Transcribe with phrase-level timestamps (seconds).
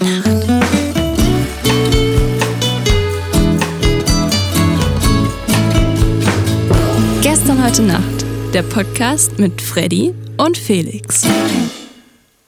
[0.00, 0.24] Nacht.
[7.22, 8.04] Gestern heute Nacht.
[8.52, 11.22] Der Podcast mit Freddy und Felix.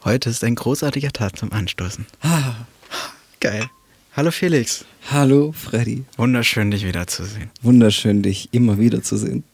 [0.04, 2.06] Heute ist ein großartiger Tag zum Anstoßen.
[3.40, 3.68] Geil.
[4.14, 4.84] Hallo Felix.
[5.10, 6.04] Hallo Freddy.
[6.16, 7.50] Wunderschön, dich wiederzusehen.
[7.62, 9.44] Wunderschön, dich immer wieder zu sehen.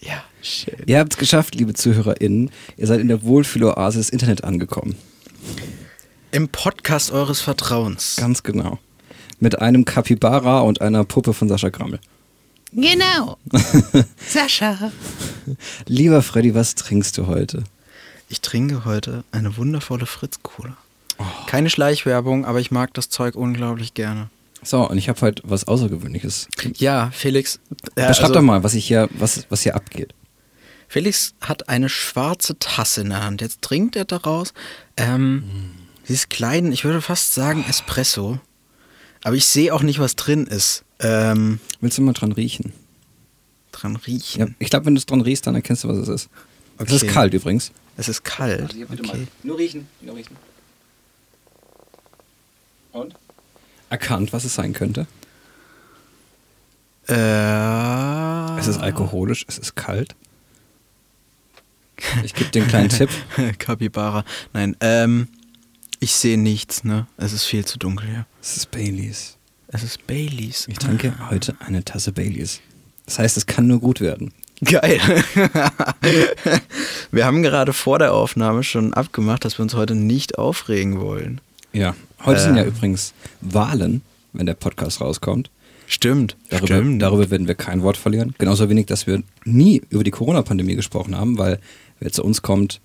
[0.00, 0.74] Ja, schön.
[0.86, 2.50] Ihr habt es geschafft, liebe ZuhörerInnen.
[2.76, 4.96] Ihr seid in der Wohlfühloase des Internet angekommen.
[6.32, 8.14] Im Podcast eures Vertrauens.
[8.16, 8.78] Ganz genau.
[9.40, 11.98] Mit einem Kapibara und einer Puppe von Sascha Grammel.
[12.72, 13.36] Genau.
[14.28, 14.92] Sascha.
[15.86, 17.64] Lieber Freddy, was trinkst du heute?
[18.28, 20.76] Ich trinke heute eine wundervolle Fritz-Cola.
[21.48, 24.30] Keine Schleichwerbung, aber ich mag das Zeug unglaublich gerne.
[24.62, 26.46] So, und ich habe heute was Außergewöhnliches.
[26.76, 27.58] Ja, Felix.
[27.96, 30.14] äh, Beschreib also, doch mal, was, ich hier, was, was hier abgeht.
[30.86, 33.40] Felix hat eine schwarze Tasse in der Hand.
[33.40, 34.54] Jetzt trinkt er daraus.
[34.96, 35.79] Ähm, Sie
[36.14, 38.38] ist klein, ich würde fast sagen Espresso.
[39.22, 40.82] Aber ich sehe auch nicht, was drin ist.
[41.00, 42.72] Ähm, Willst du mal dran riechen?
[43.72, 44.40] dran riechen.
[44.40, 46.28] Ja, ich glaube, wenn du es dran riechst, dann erkennst du, was es ist.
[46.78, 46.94] Es Okay.
[46.96, 47.70] ist kalt übrigens.
[47.96, 48.74] Es ist kalt.
[48.98, 49.26] Okay.
[49.42, 50.36] Nur riechen, nur riechen.
[52.92, 53.14] Und?
[53.88, 55.06] Erkannt, was es sein könnte.
[57.08, 60.14] Äh, Es ist alkoholisch, es ist kalt.
[62.24, 63.10] Ich gebe dir einen kleinen Tipp.
[63.58, 64.24] Capybara.
[64.52, 65.28] Nein, ähm,
[66.00, 67.06] ich sehe nichts, ne?
[67.16, 68.26] Es ist viel zu dunkel hier.
[68.42, 69.36] Es ist Baileys.
[69.68, 70.66] Es ist Baileys.
[70.68, 72.60] Ich trinke heute eine Tasse Baileys.
[73.06, 74.32] Das heißt, es kann nur gut werden.
[74.64, 75.00] Geil.
[77.12, 81.40] wir haben gerade vor der Aufnahme schon abgemacht, dass wir uns heute nicht aufregen wollen.
[81.72, 81.94] Ja.
[82.24, 82.68] Heute sind ja Ähm.
[82.68, 85.50] übrigens Wahlen, wenn der Podcast rauskommt.
[85.86, 86.36] Stimmt.
[86.50, 87.02] Darüber, Stimmt.
[87.02, 88.34] darüber werden wir kein Wort verlieren.
[88.38, 91.58] Genauso wenig, dass wir nie über die Corona-Pandemie gesprochen haben, weil
[91.98, 92.80] wer zu uns kommt,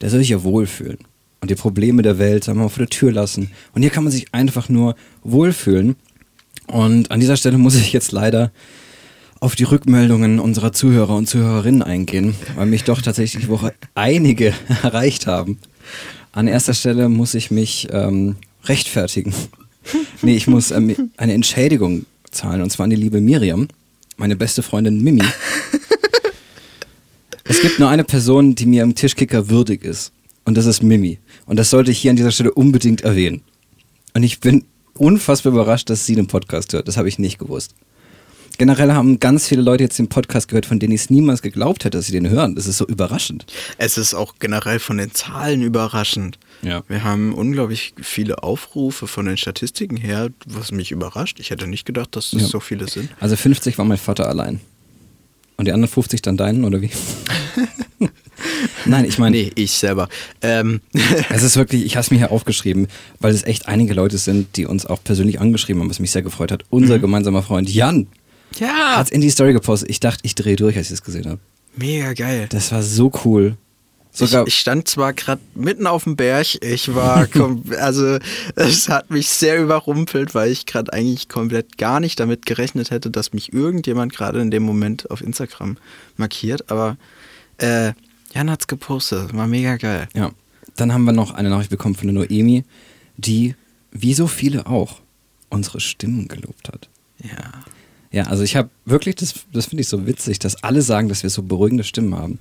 [0.00, 0.98] der soll sich ja wohlfühlen.
[1.40, 3.50] Und die Probleme der Welt sagen wir mal vor der Tür lassen.
[3.72, 5.96] Und hier kann man sich einfach nur wohlfühlen.
[6.66, 8.50] Und an dieser Stelle muss ich jetzt leider
[9.40, 14.52] auf die Rückmeldungen unserer Zuhörer und Zuhörerinnen eingehen, weil mich doch tatsächlich die Woche einige
[14.82, 15.58] erreicht haben.
[16.32, 19.34] An erster Stelle muss ich mich ähm, rechtfertigen.
[20.20, 23.68] Nee, ich muss ähm, eine Entschädigung zahlen und zwar an die liebe Miriam,
[24.18, 25.22] meine beste Freundin Mimi.
[27.44, 30.12] Es gibt nur eine Person, die mir im Tischkicker würdig ist
[30.44, 31.18] und das ist Mimi.
[31.48, 33.42] Und das sollte ich hier an dieser Stelle unbedingt erwähnen.
[34.14, 34.64] Und ich bin
[34.94, 36.88] unfassbar überrascht, dass sie den Podcast hört.
[36.88, 37.74] Das habe ich nicht gewusst.
[38.58, 41.84] Generell haben ganz viele Leute jetzt den Podcast gehört, von denen ich es niemals geglaubt
[41.84, 42.56] hätte, dass sie den hören.
[42.56, 43.46] Das ist so überraschend.
[43.78, 46.38] Es ist auch generell von den Zahlen überraschend.
[46.62, 46.82] Ja.
[46.88, 51.38] Wir haben unglaublich viele Aufrufe von den Statistiken her, was mich überrascht.
[51.38, 52.48] Ich hätte nicht gedacht, dass es Ja.
[52.48, 53.10] so viele sind.
[53.20, 54.58] Also 50 war mein Vater allein.
[55.56, 56.90] Und die anderen 50 dann deinen, oder wie?
[58.84, 60.08] Nein, ich meine, Nee, ich selber.
[60.42, 60.80] Ähm,
[61.30, 62.88] es ist wirklich, ich habe es mir hier aufgeschrieben,
[63.20, 66.22] weil es echt einige Leute sind, die uns auch persönlich angeschrieben haben, was mich sehr
[66.22, 66.64] gefreut hat.
[66.70, 68.08] Unser gemeinsamer Freund Jan
[68.58, 69.90] ja, hat in die Story gepostet.
[69.90, 71.40] Ich dachte, ich drehe durch, als ich es gesehen habe.
[71.76, 72.46] mega geil.
[72.50, 73.56] Das war so cool.
[74.20, 77.28] Ich, ich stand zwar gerade mitten auf dem Berg, ich war,
[77.78, 78.18] also
[78.56, 83.10] es hat mich sehr überrumpelt, weil ich gerade eigentlich komplett gar nicht damit gerechnet hätte,
[83.10, 85.76] dass mich irgendjemand gerade in dem Moment auf Instagram
[86.16, 86.96] markiert, aber
[87.58, 87.92] äh,
[88.34, 90.08] Jan hat's gepostet, war mega geil.
[90.14, 90.30] ja.
[90.76, 92.62] Dann haben wir noch eine Nachricht bekommen von der Noemi,
[93.16, 93.56] die,
[93.90, 95.00] wie so viele auch,
[95.48, 96.88] unsere Stimmen gelobt hat.
[97.24, 97.50] Ja.
[98.12, 101.24] Ja, also ich habe wirklich, das, das finde ich so witzig, dass alle sagen, dass
[101.24, 102.38] wir so beruhigende Stimmen haben.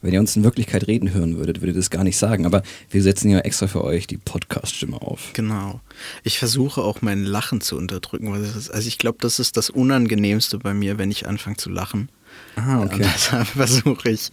[0.00, 2.46] Wenn ihr uns in Wirklichkeit reden hören würdet, würdet ihr das gar nicht sagen.
[2.46, 5.32] Aber wir setzen ja extra für euch die Podcast-Stimme auf.
[5.34, 5.80] Genau.
[6.24, 8.32] Ich versuche auch mein Lachen zu unterdrücken.
[8.32, 11.56] weil das ist- Also ich glaube, das ist das Unangenehmste bei mir, wenn ich anfange
[11.58, 12.08] zu lachen.
[12.56, 14.30] Ah, Und deshalb versuche ich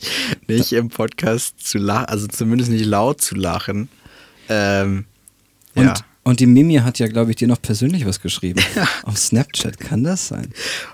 [0.48, 3.90] nicht im Podcast zu lachen, also zumindest nicht laut zu lachen.
[4.50, 5.06] Ähm,
[5.76, 5.94] Und, ja.
[6.24, 8.62] und die Mimi hat ja, glaube ich, dir noch persönlich was geschrieben.
[9.04, 10.52] Auf Snapchat, kann das sein?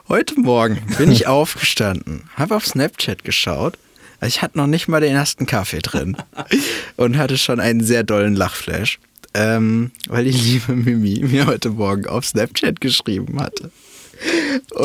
[0.10, 3.78] Heute Morgen bin ich aufgestanden, habe auf Snapchat geschaut.
[4.20, 6.16] Also ich hatte noch nicht mal den ersten Kaffee drin
[6.98, 9.00] und hatte schon einen sehr dollen Lachflash,
[9.34, 13.72] ähm, weil die liebe Mimi mir heute Morgen auf Snapchat geschrieben hatte.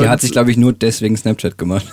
[0.01, 1.87] Die hat sich, glaube ich, nur deswegen Snapchat gemacht.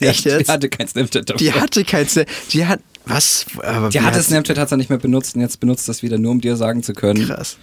[0.00, 0.48] Die Echt hat- jetzt?
[0.48, 1.40] Die hatte kein Snapchat.
[1.40, 2.26] Die hatte kein Snap.
[2.50, 2.80] Die hat.
[3.06, 3.46] Was?
[3.62, 6.18] Aber Die hatte hat- Snapchat, hat sie nicht mehr benutzt und jetzt benutzt das wieder
[6.18, 7.56] nur, um dir sagen zu können, Krass.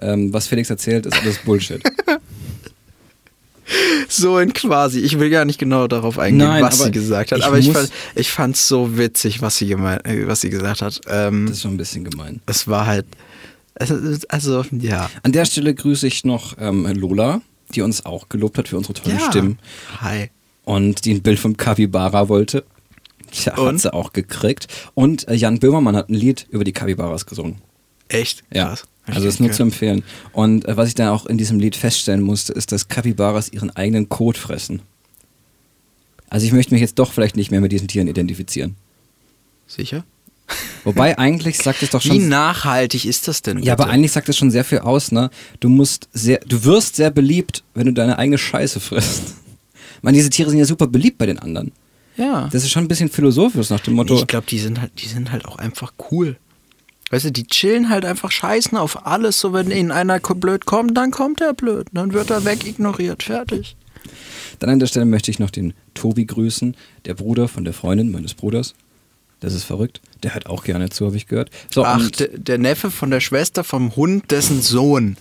[0.00, 1.82] ähm, was Felix erzählt, ist alles Bullshit.
[4.08, 4.98] So in quasi.
[5.00, 7.38] Ich will gar nicht genau darauf eingehen, Nein, was sie gesagt hat.
[7.38, 10.82] ich Aber ich fand ich fand's so witzig, was sie, gemein, äh, was sie gesagt
[10.82, 11.00] hat.
[11.08, 12.40] Ähm, Das ist schon ein bisschen gemein.
[12.46, 13.06] es war halt.
[13.78, 15.08] ist- Also, ja.
[15.22, 18.94] An der Stelle grüße ich noch ähm, Lola, die uns auch gelobt hat für unsere
[18.94, 19.26] tollen ja.
[19.30, 19.58] Stimmen
[20.00, 20.30] Hi.
[20.70, 22.64] Und die ein Bild vom Capybara wollte.
[23.32, 23.66] Tja, Und?
[23.66, 24.68] hat sie auch gekriegt.
[24.94, 27.56] Und äh, Jan Böhmermann hat ein Lied über die Capybaras gesungen.
[28.06, 28.44] Echt?
[28.54, 28.68] Ja.
[28.68, 28.86] Krass.
[29.16, 30.04] Also ist nur zu empfehlen.
[30.32, 33.70] Und äh, was ich dann auch in diesem Lied feststellen musste, ist, dass Kapibaras ihren
[33.74, 34.82] eigenen Kot fressen.
[36.28, 38.76] Also ich möchte mich jetzt doch vielleicht nicht mehr mit diesen Tieren identifizieren.
[39.66, 40.04] Sicher?
[40.84, 42.28] Wobei eigentlich sagt es doch Wie schon.
[42.28, 43.58] nachhaltig ist das denn?
[43.58, 43.94] Ja, aber bitte?
[43.94, 45.30] eigentlich sagt es schon sehr viel aus, ne?
[45.58, 49.34] Du musst sehr, du wirst sehr beliebt, wenn du deine eigene Scheiße frisst.
[50.00, 51.72] Ich meine, diese Tiere sind ja super beliebt bei den anderen.
[52.16, 52.48] Ja.
[52.50, 54.14] Das ist schon ein bisschen philosophisch nach dem Motto.
[54.14, 56.36] ich glaube, die sind halt, die sind halt auch einfach cool.
[57.10, 59.40] Weißt du, die chillen halt einfach scheißen auf alles.
[59.40, 61.88] So, wenn ihnen einer blöd kommt, dann kommt er blöd.
[61.92, 63.24] Dann wird er wegignoriert.
[63.24, 63.76] Fertig.
[64.58, 68.10] Dann an der Stelle möchte ich noch den Tobi grüßen, der Bruder von der Freundin
[68.10, 68.74] meines Bruders.
[69.40, 70.00] Das ist verrückt.
[70.22, 71.50] Der hört auch gerne zu, habe ich gehört.
[71.70, 75.16] So, Ach, der Neffe von der Schwester vom Hund, dessen Sohn.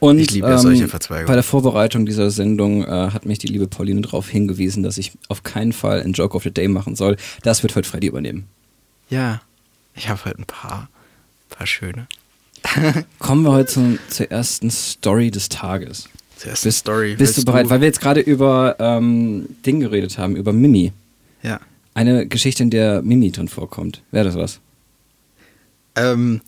[0.00, 1.26] Und ich liebe ja solche Verzweigungen.
[1.26, 5.12] bei der Vorbereitung dieser Sendung äh, hat mich die liebe Pauline darauf hingewiesen, dass ich
[5.28, 7.16] auf keinen Fall einen Joke of the Day machen soll.
[7.42, 8.46] Das wird heute Freddy übernehmen.
[9.10, 9.40] Ja,
[9.94, 10.88] ich habe halt ein paar,
[11.48, 12.06] paar schöne.
[13.18, 16.08] Kommen wir heute zum, zur ersten Story des Tages.
[16.36, 17.16] Zuerst Bist, Story.
[17.16, 17.68] bist du bereit?
[17.68, 20.92] Weil wir jetzt gerade über ähm, Ding geredet haben, über Mimi.
[21.42, 21.60] Ja.
[21.94, 24.02] Eine Geschichte, in der Mimi drin vorkommt.
[24.12, 24.60] Wäre das was?
[25.96, 26.40] Ähm,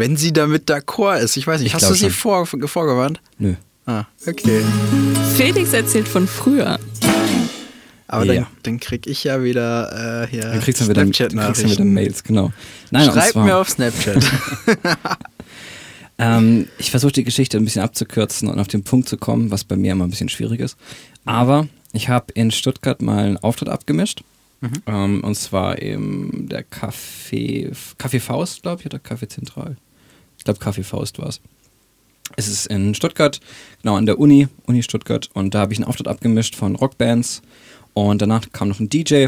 [0.00, 1.36] wenn sie damit d'accord ist.
[1.36, 2.46] Ich weiß nicht, Ich hast du sie schon.
[2.46, 3.20] vor, vorgewarnt?
[3.38, 3.54] Nö.
[3.86, 4.62] Ah, okay.
[5.36, 6.78] Felix erzählt von früher.
[8.08, 8.34] Aber Ja.
[8.34, 11.84] dann, dann krieg ich ja wieder äh, hier Dann kriegst du wieder, kriegst du wieder.
[11.84, 12.52] Mails, genau.
[12.90, 14.24] Nein, Schreib mir auf Snapchat.
[16.18, 19.64] Ähm, ich versuche die Geschichte ein bisschen abzukürzen und auf den Punkt zu kommen, was
[19.64, 20.76] bei mir immer ein bisschen schwierig ist.
[21.24, 24.22] Aber ich habe in Stuttgart mal einen Auftritt abgemischt.
[24.86, 29.78] Ähm, und zwar im der Café, Café Faust, glaube ich, oder Café Zentral.
[30.40, 31.42] Ich glaube, Café Faust war es.
[32.36, 33.40] Es ist in Stuttgart,
[33.82, 35.28] genau an der Uni, Uni Stuttgart.
[35.34, 37.42] Und da habe ich einen Auftritt abgemischt von Rockbands.
[37.92, 39.26] Und danach kam noch ein DJ.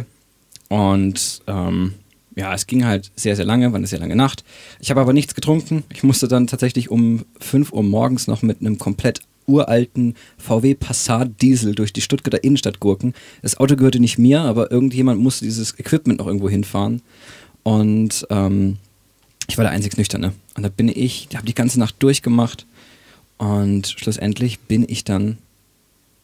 [0.71, 1.93] Und ähm,
[2.35, 4.43] ja, es ging halt sehr, sehr lange, war eine sehr lange Nacht.
[4.81, 5.85] Ich habe aber nichts getrunken.
[5.93, 11.43] Ich musste dann tatsächlich um 5 Uhr morgens noch mit einem komplett uralten VW Passat
[11.43, 13.13] Diesel durch die Stuttgarter Innenstadt gurken.
[13.43, 17.03] Das Auto gehörte nicht mir, aber irgendjemand musste dieses Equipment noch irgendwo hinfahren.
[17.65, 18.79] Und ähm,
[19.47, 20.33] ich war der einzig Nüchterne.
[20.55, 22.67] Und da bin ich, habe die ganze Nacht durchgemacht.
[23.39, 25.39] Und schlussendlich bin ich dann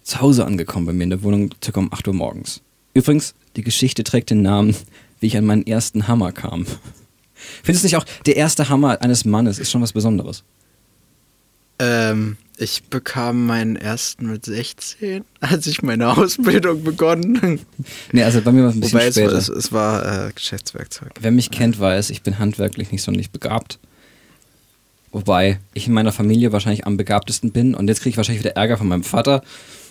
[0.03, 2.63] zu Hause angekommen bei mir in der Wohnung, circa um 8 Uhr morgens.
[2.95, 4.75] Übrigens, die Geschichte trägt den Namen,
[5.21, 6.67] wie ich an meinen ersten Hammer kam.
[7.63, 10.45] Findest du nicht auch, der erste Hammer eines Mannes ist schon was Besonderes?
[11.79, 17.61] ähm, ich bekam meinen ersten mit 16, als ich meine Ausbildung begonnen.
[18.13, 19.33] Nee, also bei mir war es ein bisschen Wobei später.
[19.33, 21.13] es, es war äh, Geschäftswerkzeug.
[21.21, 23.79] Wer mich kennt, weiß, ich bin handwerklich nicht sonderlich begabt.
[25.19, 28.55] Wobei ich in meiner Familie wahrscheinlich am begabtesten bin und jetzt kriege ich wahrscheinlich wieder
[28.55, 29.43] Ärger von meinem Vater.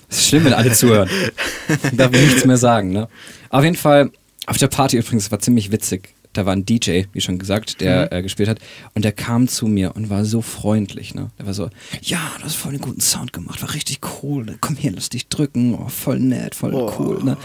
[0.08, 1.10] Es ist schlimm, wenn alle zuhören.
[1.92, 3.10] Ich darf nichts mehr sagen, ne?
[3.50, 4.10] Auf jeden Fall,
[4.46, 6.14] auf der Party übrigens, es war ziemlich witzig.
[6.32, 8.60] Da war ein DJ, wie schon gesagt, der äh, gespielt hat.
[8.94, 11.30] Und der kam zu mir und war so freundlich, ne?
[11.38, 11.70] Der war so,
[12.02, 14.46] ja, du hast voll einen guten Sound gemacht, war richtig cool.
[14.46, 14.58] Ne?
[14.62, 15.76] Komm hier, lass dich drücken.
[15.76, 16.94] Oh, voll nett, voll Oh.
[16.98, 17.36] cool, ne?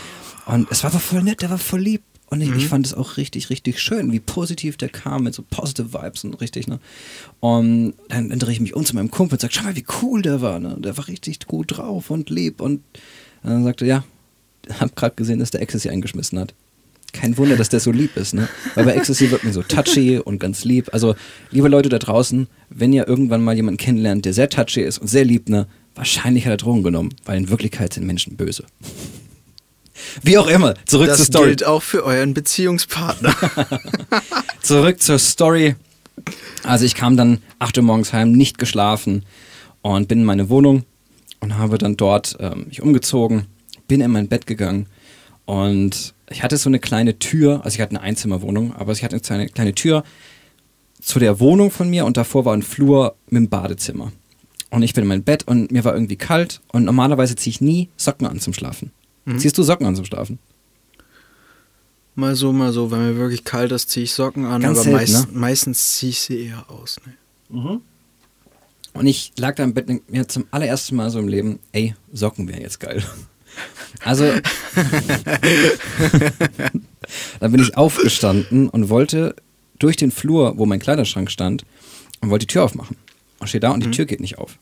[0.46, 2.02] Und es war aber voll nett, der war voll lieb.
[2.32, 5.44] Und ich, ich fand es auch richtig, richtig schön, wie positiv der kam mit so
[5.50, 6.80] positive Vibes und richtig, ne?
[7.40, 9.84] Und dann, dann drehe ich mich um zu meinem Kumpel und sage, schau mal, wie
[10.00, 10.78] cool der war, ne?
[10.78, 12.62] Der war richtig gut drauf und lieb.
[12.62, 12.80] Und
[13.42, 14.02] dann sagte er,
[14.66, 16.54] ja, hab gerade gesehen, dass der Ecstasy eingeschmissen hat.
[17.12, 18.48] Kein Wunder, dass der so lieb ist, ne?
[18.76, 20.88] Weil bei Ecstasy wird man so touchy und ganz lieb.
[20.94, 21.14] Also,
[21.50, 25.08] liebe Leute da draußen, wenn ihr irgendwann mal jemanden kennenlernt, der sehr touchy ist und
[25.08, 25.66] sehr lieb, ne?
[25.94, 28.64] Wahrscheinlich hat er Drogen genommen, weil in Wirklichkeit sind Menschen böse.
[30.22, 31.48] Wie auch immer, zurück zur Das Story.
[31.48, 33.34] gilt auch für euren Beziehungspartner.
[34.62, 35.76] Zurück zur Story.
[36.62, 39.24] Also ich kam dann 8 Uhr morgens heim, nicht geschlafen
[39.82, 40.84] und bin in meine Wohnung
[41.40, 43.46] und habe dann dort ähm, mich umgezogen,
[43.88, 44.86] bin in mein Bett gegangen
[45.44, 49.16] und ich hatte so eine kleine Tür, also ich hatte eine Einzimmerwohnung, aber ich hatte
[49.16, 50.04] eine kleine, kleine Tür
[51.00, 54.12] zu der Wohnung von mir und davor war ein Flur mit dem Badezimmer.
[54.70, 57.60] Und ich bin in mein Bett und mir war irgendwie kalt und normalerweise ziehe ich
[57.60, 58.92] nie Socken an zum Schlafen.
[59.36, 60.38] Ziehst du Socken an zum Schlafen?
[62.14, 62.90] mal so, mal so.
[62.90, 65.38] Wenn mir wirklich kalt ist, ziehe ich Socken an, Ganz aber selten, meist, ne?
[65.38, 66.98] meistens ziehe ich sie eher aus.
[67.48, 67.80] Ne?
[68.92, 71.94] Und ich lag da im Bett und mir zum allerersten Mal so im Leben, ey,
[72.12, 73.02] Socken wären jetzt geil.
[74.02, 74.24] Also,
[77.38, 79.36] dann bin ich aufgestanden und wollte
[79.78, 81.66] durch den Flur, wo mein Kleiderschrank stand,
[82.22, 82.96] und wollte die Tür aufmachen.
[83.40, 84.58] Und stehe da und die Tür geht nicht auf.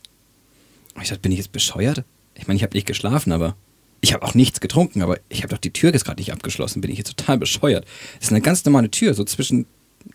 [0.97, 2.02] Und ich dachte, bin ich jetzt bescheuert?
[2.35, 3.55] Ich meine, ich habe nicht geschlafen, aber
[4.00, 6.80] ich habe auch nichts getrunken, aber ich habe doch die Tür jetzt gerade nicht abgeschlossen.
[6.80, 7.85] Bin ich jetzt total bescheuert?
[8.14, 9.66] Das ist eine ganz normale Tür, so zwischen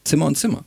[0.04, 0.66] Zimmer und Zimmer.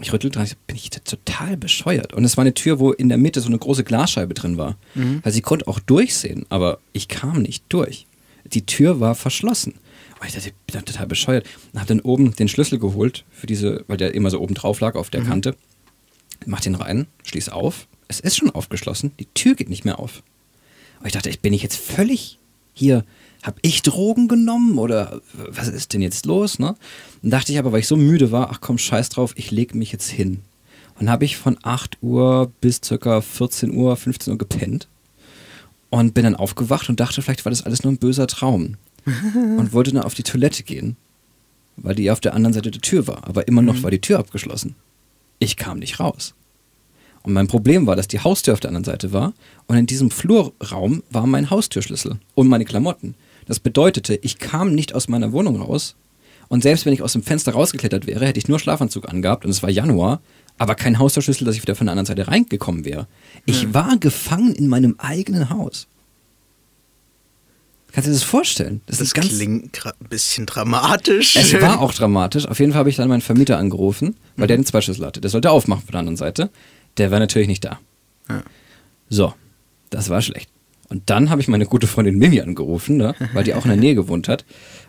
[0.00, 2.14] Ich rüttelte dran, bin ich jetzt total bescheuert?
[2.14, 4.76] Und es war eine Tür, wo in der Mitte so eine große Glasscheibe drin war.
[5.22, 8.06] Also ich konnte auch durchsehen, aber ich kam nicht durch.
[8.44, 9.74] Die Tür war verschlossen.
[10.20, 11.46] Und ich dachte, ich bin total bescheuert.
[11.72, 14.80] Und habe dann oben den Schlüssel geholt, für diese, weil der immer so oben drauf
[14.80, 15.54] lag auf der Kante.
[16.46, 17.86] mach den rein, schließ auf.
[18.08, 20.22] Es ist schon aufgeschlossen, die Tür geht nicht mehr auf.
[21.00, 22.38] Und ich dachte, ich bin ich jetzt völlig
[22.72, 23.04] hier,
[23.42, 26.74] hab ich Drogen genommen oder was ist denn jetzt los, ne?
[27.22, 29.74] Dann dachte ich aber, weil ich so müde war, ach komm, scheiß drauf, ich leg
[29.74, 30.40] mich jetzt hin.
[30.98, 34.88] Und habe ich von 8 Uhr bis circa 14 Uhr, 15 Uhr gepennt
[35.88, 38.76] und bin dann aufgewacht und dachte, vielleicht war das alles nur ein böser Traum.
[39.34, 40.96] und wollte dann auf die Toilette gehen,
[41.78, 43.26] weil die auf der anderen Seite der Tür war.
[43.26, 43.82] Aber immer noch Mhm.
[43.84, 44.74] war die Tür abgeschlossen.
[45.38, 46.34] Ich kam nicht raus.
[47.22, 49.34] Und mein Problem war, dass die Haustür auf der anderen Seite war
[49.66, 53.14] und in diesem Flurraum war mein Haustürschlüssel und meine Klamotten.
[53.46, 55.96] Das bedeutete, ich kam nicht aus meiner Wohnung raus
[56.48, 59.50] und selbst wenn ich aus dem Fenster rausgeklettert wäre, hätte ich nur Schlafanzug angehabt und
[59.50, 60.20] es war Januar,
[60.56, 63.06] aber kein Haustürschlüssel, dass ich wieder von der anderen Seite reingekommen wäre.
[63.46, 65.86] Ich war gefangen in meinem eigenen Haus.
[67.92, 68.80] Kannst du dir das vorstellen?
[68.86, 71.36] Das, Das ist ganz klingt ein bisschen dramatisch.
[71.36, 72.46] es war auch dramatisch.
[72.46, 75.20] Auf jeden Fall habe ich dann meinen Vermieter angerufen, weil der den Zweischlüssel hatte.
[75.20, 76.50] Der sollte aufmachen von der anderen Seite.
[76.96, 77.78] Der war natürlich nicht da.
[78.28, 78.42] Ja.
[79.08, 79.34] So,
[79.90, 80.50] das war schlecht.
[80.88, 83.78] Und dann habe ich meine gute Freundin Mimi angerufen, ne, weil die auch in der
[83.78, 84.44] Nähe gewohnt hat.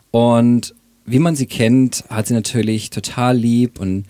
[0.09, 0.73] Und
[1.05, 4.05] wie man sie kennt, hat sie natürlich total lieb und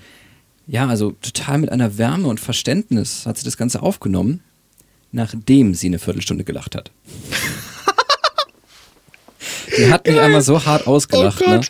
[0.67, 4.41] ja, also total mit einer Wärme und Verständnis hat sie das Ganze aufgenommen,
[5.12, 6.91] nachdem sie eine Viertelstunde gelacht hat.
[9.78, 11.42] Die hat mich einmal so hart ausgelacht.
[11.46, 11.62] Oh ne?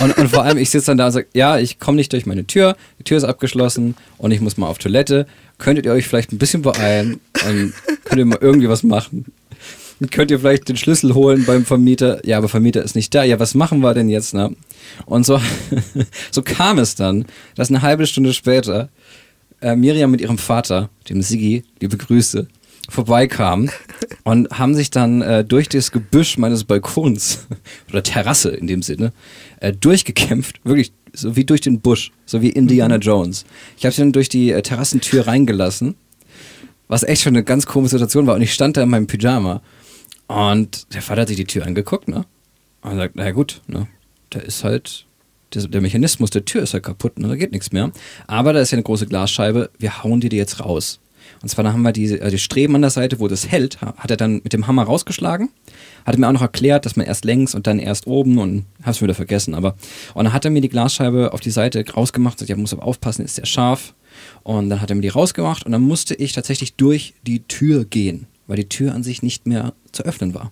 [0.00, 2.26] Und, und vor allem, ich sitze dann da und sage, ja, ich komme nicht durch
[2.26, 5.26] meine Tür, die Tür ist abgeschlossen und ich muss mal auf Toilette.
[5.58, 7.72] Könntet ihr euch vielleicht ein bisschen beeilen und
[8.04, 9.26] könnt ihr mal irgendwie was machen?
[10.12, 12.24] Könnt ihr vielleicht den Schlüssel holen beim Vermieter?
[12.24, 13.24] Ja, aber Vermieter ist nicht da.
[13.24, 14.32] Ja, was machen wir denn jetzt?
[14.32, 14.54] Ne?
[15.06, 15.40] Und so,
[16.30, 18.88] so kam es dann, dass eine halbe Stunde später
[19.60, 22.46] äh, Miriam mit ihrem Vater, dem Sigi, liebe Grüße,
[22.88, 23.70] vorbeikamen
[24.24, 27.46] und haben sich dann äh, durch das Gebüsch meines Balkons
[27.90, 29.12] oder Terrasse in dem Sinne
[29.60, 33.44] äh, durchgekämpft, wirklich so wie durch den Busch, so wie Indiana Jones.
[33.76, 35.96] Ich habe sie dann durch die äh, Terrassentür reingelassen,
[36.88, 39.60] was echt schon eine ganz komische Situation war und ich stand da in meinem Pyjama
[40.26, 42.24] und der Vater hat sich die Tür angeguckt, ne?
[42.82, 43.88] Und sagt, na gut, ne?
[44.30, 45.06] Da ist halt
[45.54, 47.28] der, Mechanismus der Tür ist halt kaputt, ne?
[47.28, 47.90] Da geht nichts mehr.
[48.26, 51.00] Aber da ist ja eine große Glasscheibe, wir hauen die dir jetzt raus.
[51.42, 53.80] Und zwar da haben wir die, äh, die Streben an der Seite, wo das hält,
[53.80, 55.50] ha- hat er dann mit dem Hammer rausgeschlagen.
[56.04, 59.00] Hat mir auch noch erklärt, dass man erst längs und dann erst oben und hab's
[59.02, 59.54] wieder vergessen.
[59.54, 59.76] Aber
[60.14, 62.38] und dann hat er mir die Glasscheibe auf die Seite rausgemacht.
[62.38, 63.94] Sagt, ja, muss aber aufpassen, ist sehr scharf.
[64.42, 67.84] Und dann hat er mir die rausgemacht und dann musste ich tatsächlich durch die Tür
[67.84, 70.50] gehen, weil die Tür an sich nicht mehr zu öffnen war.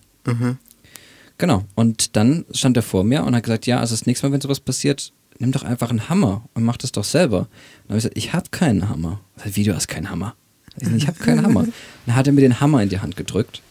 [1.37, 1.63] Genau.
[1.75, 4.41] Und dann stand er vor mir und hat gesagt, ja, also das nächste Mal, wenn
[4.41, 7.47] sowas passiert, nimm doch einfach einen Hammer und mach das doch selber.
[7.87, 9.19] Dann habe ich gesagt, ich habe keinen Hammer.
[9.43, 10.35] Wie, du hast keinen Hammer?
[10.79, 11.65] Ich, ich habe keinen Hammer.
[12.05, 13.61] Dann hat er mir den Hammer in die Hand gedrückt.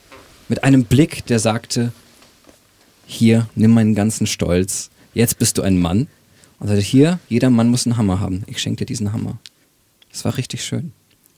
[0.48, 1.92] Mit einem Blick, der sagte,
[3.06, 4.90] hier, nimm meinen ganzen Stolz.
[5.14, 6.08] Jetzt bist du ein Mann.
[6.58, 8.44] Und sagte, hier, jeder Mann muss einen Hammer haben.
[8.46, 9.38] Ich schenke dir diesen Hammer.
[10.10, 10.92] Das war richtig schön.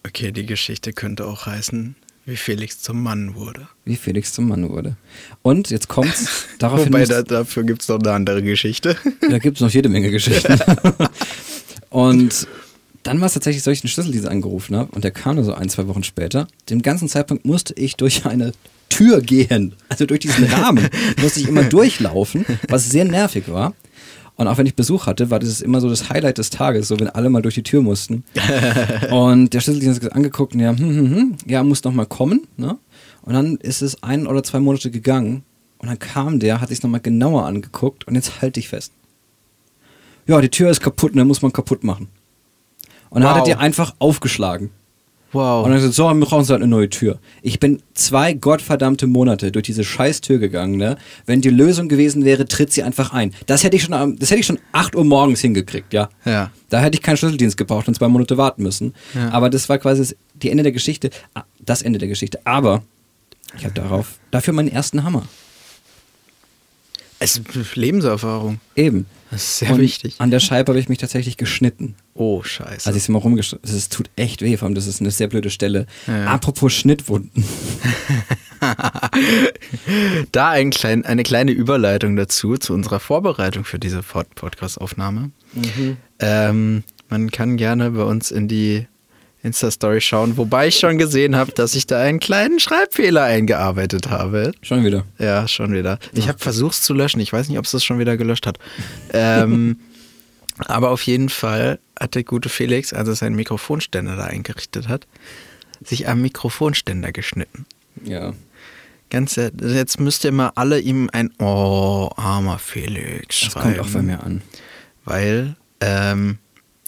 [0.06, 3.68] Okay, die Geschichte könnte auch heißen, wie Felix zum Mann wurde.
[3.84, 4.96] Wie Felix zum Mann wurde.
[5.42, 6.46] Und jetzt kommt's.
[6.58, 8.96] Daraufhin Wobei, da, dafür gibt es noch eine andere Geschichte.
[9.28, 10.58] Da gibt es noch jede Menge Geschichten.
[11.90, 12.46] und
[13.02, 15.54] dann war es tatsächlich so, ich den Schlüsseldienst angerufen habe und der kam nur so
[15.54, 16.48] ein, zwei Wochen später.
[16.68, 18.52] Den ganzen Zeitpunkt musste ich durch eine
[18.88, 20.88] Tür gehen, also durch diesen Rahmen
[21.20, 23.74] musste ich immer durchlaufen, was sehr nervig war.
[24.36, 26.98] Und auch wenn ich Besuch hatte, war das immer so das Highlight des Tages, so
[27.00, 28.22] wenn alle mal durch die Tür mussten.
[29.10, 32.46] und der Schlüsseldienst hat angeguckt und ja, hm, hm, hm, ja, muss noch mal kommen.
[32.56, 32.78] Ne?
[33.22, 35.42] Und dann ist es ein oder zwei Monate gegangen
[35.78, 38.92] und dann kam der, hat sich nochmal genauer angeguckt und jetzt halte ich fest.
[40.28, 42.08] Ja, die Tür ist kaputt und dann muss man kaputt machen.
[43.10, 43.46] Und dann hat er Wow.
[43.46, 44.70] die einfach aufgeschlagen.
[45.32, 45.64] Wow.
[45.64, 47.18] Und dann gesagt, so, wir brauchen so eine neue Tür.
[47.42, 50.96] Ich bin zwei gottverdammte Monate durch diese scheiß Tür gegangen, ne?
[51.26, 53.34] Wenn die Lösung gewesen wäre, tritt sie einfach ein.
[53.44, 56.08] Das hätte ich schon, das hätte ich schon 8 Uhr morgens hingekriegt, ja.
[56.24, 56.50] Ja.
[56.70, 58.94] Da hätte ich keinen Schlüsseldienst gebraucht und zwei Monate warten müssen.
[59.14, 59.30] Ja.
[59.30, 62.40] Aber das war quasi das die Ende der Geschichte, ah, das Ende der Geschichte.
[62.44, 62.82] Aber
[63.58, 65.24] ich habe darauf, dafür meinen ersten Hammer.
[67.20, 68.60] Es ist Lebenserfahrung.
[68.76, 69.06] Eben.
[69.30, 70.14] Das ist sehr und wichtig.
[70.18, 71.96] An der Scheibe habe ich mich tatsächlich geschnitten.
[72.14, 72.86] Oh, scheiße.
[72.86, 75.10] Als ich es mal rumgeschnitten das ist- tut echt weh, vor allem das ist eine
[75.10, 75.86] sehr blöde Stelle.
[76.06, 76.26] Ja.
[76.26, 77.44] Apropos Schnittwunden.
[80.32, 85.30] Da ein klein, eine kleine Überleitung dazu, zu unserer Vorbereitung für diese Pod- Podcast-Aufnahme.
[86.18, 88.86] Ähm, man kann gerne bei uns in die
[89.42, 94.52] Insta-Story schauen, wobei ich schon gesehen habe, dass ich da einen kleinen Schreibfehler eingearbeitet habe.
[94.62, 95.04] Schon wieder.
[95.18, 95.98] Ja, schon wieder.
[96.12, 97.20] Ich habe versucht es zu löschen.
[97.20, 98.58] Ich weiß nicht, ob es das schon wieder gelöscht hat.
[99.12, 99.78] Ähm,
[100.66, 105.06] aber auf jeden Fall hat der gute Felix, als er seinen Mikrofonständer da eingerichtet hat,
[105.84, 107.64] sich am Mikrofonständer geschnitten.
[108.04, 108.32] Ja.
[109.10, 113.76] Ganz, jetzt müsst ihr mal alle ihm ein Oh, armer Felix Das schreiben.
[113.76, 114.42] kommt auch bei mir an.
[115.04, 116.38] Weil ähm,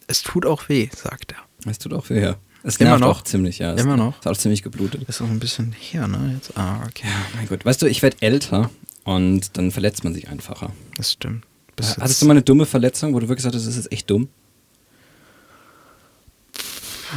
[0.08, 1.38] es tut auch weh, sagt er.
[1.66, 2.20] Es tut auch weh.
[2.22, 2.36] ja.
[2.62, 3.24] Es Immer noch?
[3.24, 3.72] ziemlich, ja.
[3.72, 4.16] Es Immer noch?
[4.18, 5.02] Hat auch ziemlich geblutet.
[5.08, 6.32] Ist auch ein bisschen her, ne?
[6.34, 7.06] Jetzt, ah, okay.
[7.06, 7.64] Ja, mein Gott.
[7.64, 8.70] Weißt du, ich werde älter
[9.04, 10.70] und dann verletzt man sich einfacher.
[10.98, 11.44] Das stimmt.
[11.76, 13.92] Bis Hattest jetzt- du mal eine dumme Verletzung, wo du wirklich sagtest, das ist jetzt
[13.92, 14.28] echt dumm?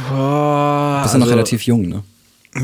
[0.08, 2.02] Boah, Du bist ja noch also- relativ jung, ne?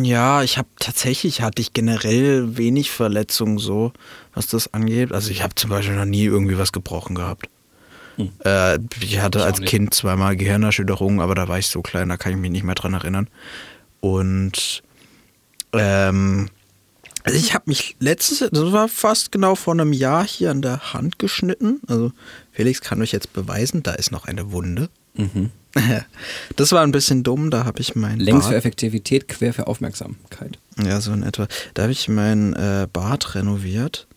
[0.03, 3.93] Ja, ich habe tatsächlich hatte ich generell wenig Verletzungen so,
[4.35, 5.11] was das angeht.
[5.13, 7.49] Also ich habe zum Beispiel noch nie irgendwie was gebrochen gehabt.
[8.21, 8.31] Hm.
[8.45, 9.61] Äh, ich hatte Ich als.
[9.63, 12.75] Kind zweimal Gehirnerschütterung, aber da war ich so klein, da kann ich mich nicht mehr
[12.75, 13.29] dran erinnern.
[14.01, 14.83] Und
[15.73, 16.49] ähm,
[17.25, 20.93] also ich habe mich letztes, das war fast genau vor einem Jahr hier an der
[20.95, 21.81] Hand geschnitten.
[21.87, 22.13] Also
[22.51, 24.89] Felix kann euch jetzt beweisen, da ist noch eine Wunde.
[25.15, 25.51] Mhm.
[26.57, 29.69] Das war ein bisschen dumm, da habe ich mein Längs Bart- für Effektivität, quer für
[29.69, 30.59] Aufmerksamkeit.
[30.83, 31.47] Ja, so in etwa.
[31.75, 34.09] Da habe ich mein äh, Bad renoviert.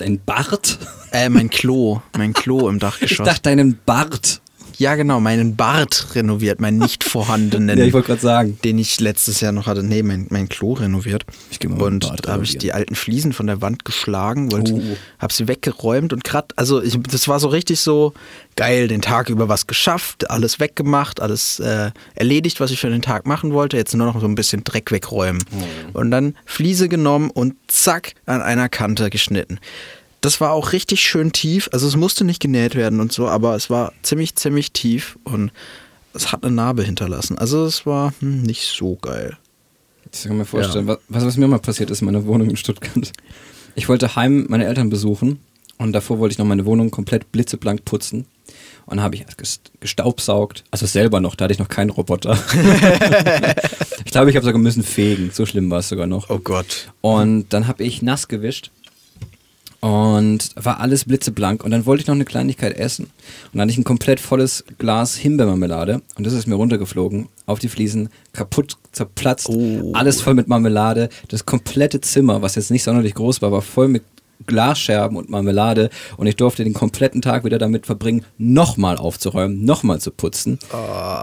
[0.00, 0.78] Dein Bart?
[1.12, 2.00] Äh, mein Klo.
[2.16, 3.26] Mein Klo im Ich Dachgeschoss.
[3.26, 4.40] dachte deinen Bart.
[4.80, 8.58] Ja, genau, meinen Bart renoviert, meinen nicht vorhandenen, Ja, ich wollte gerade sagen.
[8.64, 9.82] den ich letztes Jahr noch hatte.
[9.82, 11.24] Nee, mein, mein Klo renoviert.
[11.50, 14.72] Ich geh mal Und da habe ich die alten Fliesen von der Wand geschlagen, wollte,
[14.72, 14.82] Oh.
[15.18, 18.14] habe sie weggeräumt und gerade, also ich, das war so richtig so
[18.56, 23.02] geil, den Tag über was geschafft, alles weggemacht, alles äh, erledigt, was ich für den
[23.02, 25.44] Tag machen wollte, jetzt nur noch so ein bisschen Dreck wegräumen.
[25.94, 25.98] Oh.
[26.00, 29.58] Und dann Fliese genommen und zack, an einer Kante geschnitten.
[30.20, 33.54] Das war auch richtig schön tief, also es musste nicht genäht werden und so, aber
[33.56, 35.50] es war ziemlich, ziemlich tief und
[36.12, 37.38] es hat eine Narbe hinterlassen.
[37.38, 39.36] Also es war hm, nicht so geil.
[40.12, 43.12] Ich kann mir vorstellen, was, was mir mal passiert ist in meiner Wohnung in Stuttgart.
[43.76, 45.38] Ich wollte heim meine Eltern besuchen
[45.78, 48.26] und davor wollte ich noch meine Wohnung komplett blitzeblank putzen.
[48.86, 49.24] Und dann habe ich
[49.78, 52.32] gestaubsaugt, also selber noch, da hatte ich noch keinen Roboter.
[54.04, 56.28] ich glaube, ich habe sogar müssen fegen, so schlimm war es sogar noch.
[56.28, 56.92] Oh Gott.
[57.00, 58.72] Und dann habe ich nass gewischt
[59.80, 61.64] und war alles blitzeblank.
[61.64, 63.04] Und dann wollte ich noch eine Kleinigkeit essen.
[63.06, 63.10] Und
[63.54, 67.68] dann hatte ich ein komplett volles Glas Himbeermarmelade und das ist mir runtergeflogen auf die
[67.68, 69.92] Fliesen, kaputt zerplatzt, Oh.
[69.94, 71.08] alles voll mit Marmelade.
[71.28, 74.02] Das komplette Zimmer, was jetzt nicht sonderlich groß war, war voll mit
[74.46, 80.00] Glasscherben und Marmelade und ich durfte den kompletten Tag wieder damit verbringen, nochmal aufzuräumen, nochmal
[80.00, 80.58] zu putzen.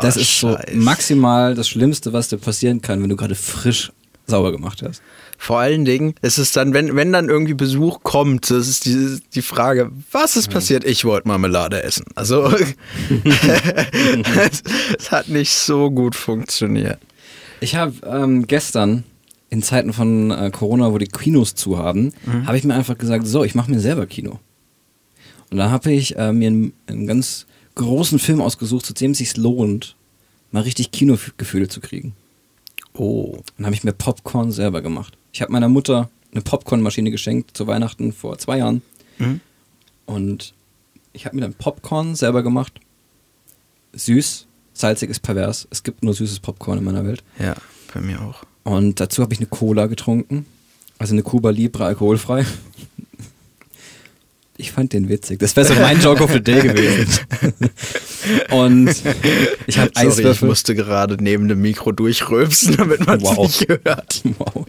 [0.01, 0.75] das ist so Scheiß.
[0.75, 3.91] maximal das Schlimmste, was dir passieren kann, wenn du gerade frisch
[4.27, 5.01] sauber gemacht hast.
[5.37, 9.19] Vor allen Dingen ist es dann, wenn, wenn dann irgendwie Besuch kommt, das ist die,
[9.35, 10.83] die Frage, was ist passiert?
[10.83, 12.05] Ich wollte Marmelade essen.
[12.15, 12.47] Also
[14.51, 14.63] es,
[14.97, 16.99] es hat nicht so gut funktioniert.
[17.59, 19.03] Ich habe ähm, gestern
[19.49, 22.11] in Zeiten von äh, Corona, wo die Kinos zu haben,
[22.45, 24.39] habe ich mir einfach gesagt, so, ich mache mir selber Kino.
[25.49, 27.45] Und da habe ich äh, mir einen, einen ganz
[27.75, 29.95] großen Film ausgesucht, zu dem es sich lohnt,
[30.51, 32.13] mal richtig Kinogefühle zu kriegen.
[32.93, 33.37] Oh.
[33.55, 35.17] Dann habe ich mir Popcorn selber gemacht.
[35.37, 38.81] Ich habe meiner Mutter eine Popcornmaschine geschenkt zu Weihnachten vor zwei Jahren.
[39.19, 39.39] Mhm.
[40.07, 40.55] Und
[41.13, 42.73] ich habe mir dann Popcorn selber gemacht.
[43.93, 45.67] Süß, salzig ist pervers.
[45.69, 47.23] Es gibt nur süßes Popcorn in meiner Welt.
[47.37, 47.53] Ja,
[47.93, 48.45] bei mir auch.
[48.63, 50.47] Und dazu habe ich eine Cola getrunken.
[50.97, 52.43] Also eine Cuba Libre alkoholfrei.
[54.57, 55.37] Ich fand den witzig.
[55.37, 57.07] Das wäre so mein Joke of the Day gewesen.
[58.49, 58.89] Und
[59.67, 60.47] ich habe Sorry, ich Eiswürfel.
[60.47, 63.37] musste gerade neben dem Mikro durchrülpsen, damit man es Wow.
[63.37, 64.23] nicht hört.
[64.39, 64.65] Wow.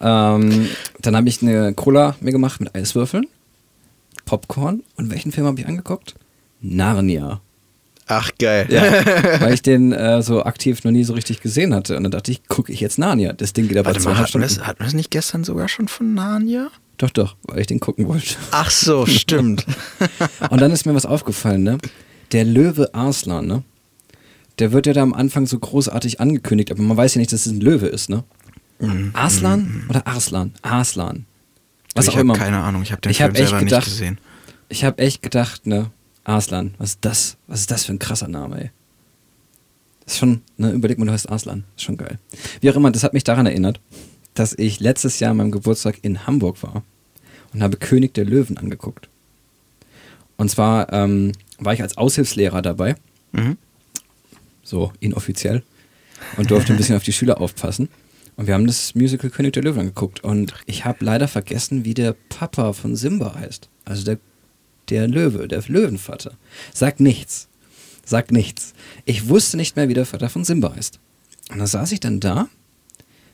[0.00, 0.68] Ähm,
[1.00, 3.26] dann habe ich eine Cola mir gemacht mit Eiswürfeln,
[4.24, 4.82] Popcorn.
[4.96, 6.14] Und welchen Film habe ich angeguckt?
[6.60, 7.40] Narnia.
[8.06, 8.66] Ach, geil.
[8.70, 8.82] Ja,
[9.40, 11.96] weil ich den äh, so aktiv noch nie so richtig gesehen hatte.
[11.96, 13.32] Und dann dachte ich, gucke ich jetzt Narnia.
[13.32, 14.48] Das Ding geht aber Warte mal, hatten wir, Stunden.
[14.48, 16.68] das, hatten wir das nicht gestern sogar schon von Narnia?
[16.98, 18.34] Doch, doch, weil ich den gucken wollte.
[18.50, 19.64] Ach so, stimmt.
[20.50, 21.78] Und dann ist mir was aufgefallen, ne?
[22.32, 23.62] Der Löwe Arslan, ne?
[24.58, 27.46] Der wird ja da am Anfang so großartig angekündigt, aber man weiß ja nicht, dass
[27.46, 28.24] es ein Löwe ist, ne?
[28.80, 29.10] Mhm.
[29.12, 30.52] Arslan oder Arslan?
[30.62, 31.26] Arslan.
[31.94, 32.34] Was ich auch habe immer.
[32.34, 34.18] keine Ahnung, ich habe den Ich Film hab echt selber gedacht- nicht gesehen.
[34.68, 35.90] Ich habe echt gedacht, ne?
[36.24, 37.36] Arslan, was ist das?
[37.46, 38.70] Was ist das für ein krasser Name, ey?
[40.04, 41.64] Das ist schon, ne, überleg mal, du heißt Arslan.
[41.76, 42.18] ist schon geil.
[42.60, 43.80] Wie auch immer, das hat mich daran erinnert,
[44.34, 46.82] dass ich letztes Jahr an meinem Geburtstag in Hamburg war
[47.52, 49.08] und habe König der Löwen angeguckt.
[50.36, 52.94] Und zwar ähm, war ich als Aushilfslehrer dabei,
[53.32, 53.56] Mhm.
[54.62, 55.62] so inoffiziell,
[56.36, 57.88] und durfte ein bisschen auf die Schüler aufpassen.
[58.40, 60.24] Und wir haben das Musical König der Löwen angeguckt.
[60.24, 63.68] Und ich habe leider vergessen, wie der Papa von Simba heißt.
[63.84, 64.18] Also der,
[64.88, 66.38] der Löwe, der Löwenvater.
[66.72, 67.48] Sagt nichts.
[68.02, 68.72] Sagt nichts.
[69.04, 70.98] Ich wusste nicht mehr, wie der Vater von Simba heißt.
[71.50, 72.48] Und da saß ich dann da.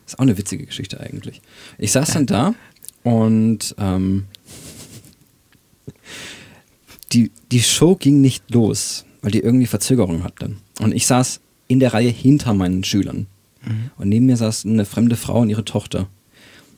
[0.05, 1.41] Ist auch eine witzige Geschichte eigentlich.
[1.79, 2.57] Ich saß dann da
[3.05, 4.25] und ähm,
[7.13, 10.57] die, die Show ging nicht los, weil die irgendwie Verzögerung hatte.
[10.81, 11.39] Und ich saß
[11.69, 13.29] in der Reihe hinter meinen Schülern.
[13.99, 16.07] Und neben mir saß eine fremde Frau und ihre Tochter.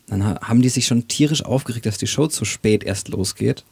[0.06, 3.64] Dann ha- haben die sich schon tierisch aufgeregt, dass die Show zu spät erst losgeht.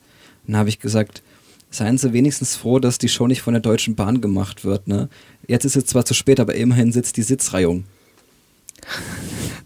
[0.47, 1.23] Dann habe ich gesagt,
[1.71, 4.87] seien Sie wenigstens froh, dass die Show nicht von der Deutschen Bahn gemacht wird.
[4.87, 5.09] Ne?
[5.47, 7.85] Jetzt ist es zwar zu spät, aber immerhin sitzt die Sitzreihung.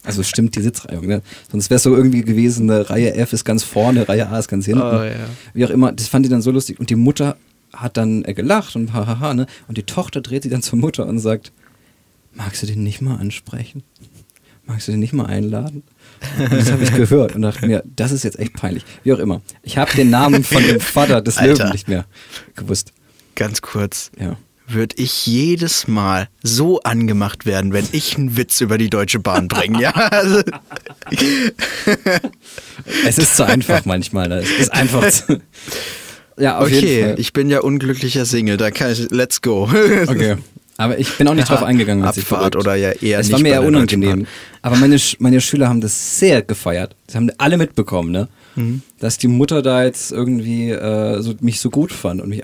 [0.02, 1.20] Also stimmt die Sitzreihung, ne?
[1.52, 4.48] Sonst wäre es so irgendwie gewesen, eine Reihe F ist ganz vorne, Reihe A ist
[4.48, 4.80] ganz hinten.
[4.80, 5.12] Oh, ja.
[5.52, 6.80] Wie auch immer, das fand die dann so lustig.
[6.80, 7.36] Und die Mutter
[7.74, 9.46] hat dann äh, gelacht und hahaha, ne?
[9.68, 11.52] Und die Tochter dreht sich dann zur Mutter und sagt,
[12.32, 13.82] magst du den nicht mal ansprechen?
[14.66, 15.82] Magst du den nicht mal einladen?
[16.38, 18.84] Und das habe ich gehört und dachte mir, das ist jetzt echt peinlich.
[19.02, 19.42] Wie auch immer.
[19.62, 21.64] Ich habe den Namen von dem Vater des Alter.
[21.64, 22.04] Löwen nicht mehr
[22.54, 22.92] gewusst.
[23.34, 24.10] Ganz kurz.
[24.18, 24.36] Ja.
[24.68, 29.48] Würde ich jedes Mal so angemacht werden, wenn ich einen Witz über die Deutsche Bahn
[29.48, 29.90] bringe, ja?
[29.90, 30.42] Also,
[33.04, 34.28] Es ist zu einfach manchmal.
[34.28, 34.40] Ne?
[34.40, 35.40] Es ist einfach zu.
[36.38, 39.64] Ja, okay, ich bin ja unglücklicher Single, da kann ich, let's go.
[39.64, 40.36] Okay.
[40.80, 43.56] Aber ich bin auch nicht drauf eingegangen, Abfahrt oder ja eher Es war mir ja
[43.56, 44.26] Deutschen unangenehm.
[44.62, 46.96] Aber meine, meine Schüler haben das sehr gefeiert.
[47.06, 48.28] Das haben alle mitbekommen, ne?
[48.56, 48.80] Mhm.
[48.98, 52.42] Dass die Mutter da jetzt irgendwie äh, so, mich so gut fand und mich.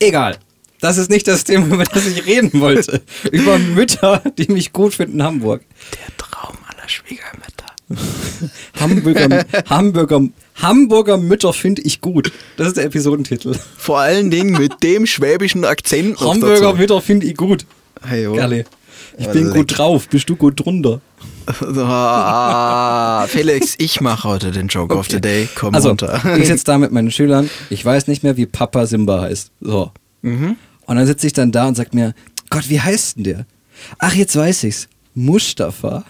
[0.00, 0.36] Egal.
[0.80, 3.00] Das ist nicht das Thema, über das ich reden wollte.
[3.32, 5.62] über Mütter, die mich gut finden in Hamburg.
[5.92, 7.71] Der Traum aller Schwiegermütter.
[8.80, 10.20] Hamburger, Hamburger,
[10.56, 12.32] Hamburger Mütter finde ich gut.
[12.56, 13.54] Das ist der Episodentitel.
[13.76, 16.18] Vor allen Dingen mit dem schwäbischen Akzent.
[16.20, 16.74] Hamburger.
[16.74, 17.66] Mütter finde ich gut.
[18.02, 18.32] Hey, oh.
[18.34, 18.64] Gerli.
[19.18, 20.08] Ich Ja, bin gut drauf.
[20.08, 21.00] Bist du gut drunter?
[21.76, 25.48] Ah, Felix, ich mache heute den Joke of the Day.
[25.54, 26.20] Komm Also, runter.
[26.38, 27.50] ich sitze da mit meinen Schülern.
[27.68, 29.50] Ich weiß nicht mehr, wie Papa Simba heißt.
[29.60, 29.90] So.
[30.22, 30.56] Mhm.
[30.86, 32.14] Und dann sitze ich dann da und sag mir,
[32.48, 33.46] Gott, wie heißt denn der?
[33.98, 34.88] Ach, jetzt weiß ich's.
[35.14, 36.04] Mustafa.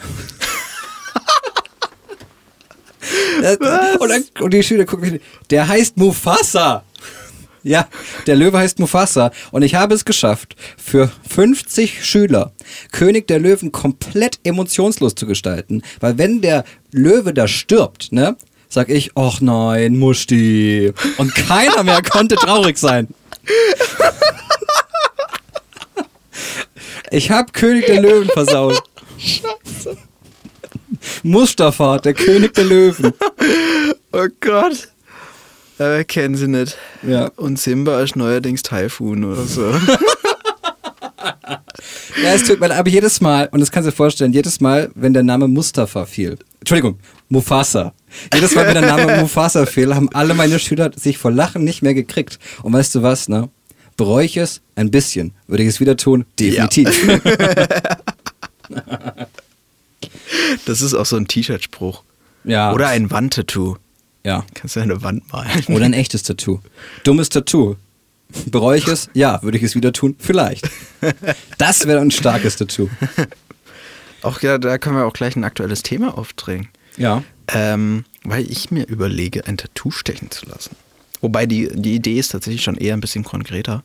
[3.01, 3.32] Das-
[3.99, 6.85] und, dann, und die Schüler gucken mich, der heißt Mufasa.
[7.65, 7.89] Ja,
[8.27, 9.31] der Löwe heißt Mufasa.
[9.53, 12.53] Und ich habe es geschafft, für 50 Schüler
[12.91, 15.83] König der Löwen komplett emotionslos zu gestalten.
[16.01, 18.37] Weil wenn der Löwe da stirbt, ne,
[18.69, 20.93] sag ich, ach nein, Musti.
[21.19, 23.09] Und keiner mehr konnte traurig sein.
[27.11, 28.83] Ich hab König der Löwen versaut.
[31.23, 33.12] Mustafa, der König der Löwen.
[34.15, 34.88] Oh Gott.
[35.79, 36.77] Äh, kennen sie nicht.
[37.03, 37.31] Ja.
[37.37, 39.73] Und Simba ist neuerdings Typhoon oder so.
[42.23, 44.61] Ja, es tut mir leid, aber jedes Mal, und das kannst du dir vorstellen, jedes
[44.61, 47.93] Mal, wenn der Name Mustafa fiel, Entschuldigung, Mufasa.
[48.33, 51.83] Jedes Mal, wenn der Name Mufasa fiel, haben alle meine Schüler sich vor Lachen nicht
[51.83, 52.38] mehr gekriegt.
[52.62, 53.49] Und weißt du was, ne?
[53.97, 54.61] Bereue ich es?
[54.77, 55.33] Ein bisschen.
[55.47, 56.25] Würde ich es wieder tun?
[56.38, 56.88] Definitiv.
[60.66, 62.03] Das ist auch so ein T-Shirt-Spruch.
[62.45, 62.73] Ja.
[62.73, 63.77] Oder ein Wandtattoo.
[64.25, 64.45] Ja.
[64.55, 65.64] Kannst du eine Wand malen.
[65.68, 66.61] Oder ein echtes Tattoo.
[67.05, 67.77] Dummes Tattoo.
[68.47, 69.11] Bereue ich es?
[69.14, 69.42] Ja.
[69.42, 70.16] Würde ich es wieder tun?
[70.18, 70.68] Vielleicht.
[71.59, 72.88] Das wäre ein starkes Tattoo.
[74.23, 76.68] Auch ja, da können wir auch gleich ein aktuelles Thema aufdrängen.
[76.97, 77.25] Ja.
[77.49, 80.77] Ähm, weil ich mir überlege, ein Tattoo stechen zu lassen.
[81.21, 83.83] Wobei die, die Idee ist tatsächlich schon eher ein bisschen konkreter.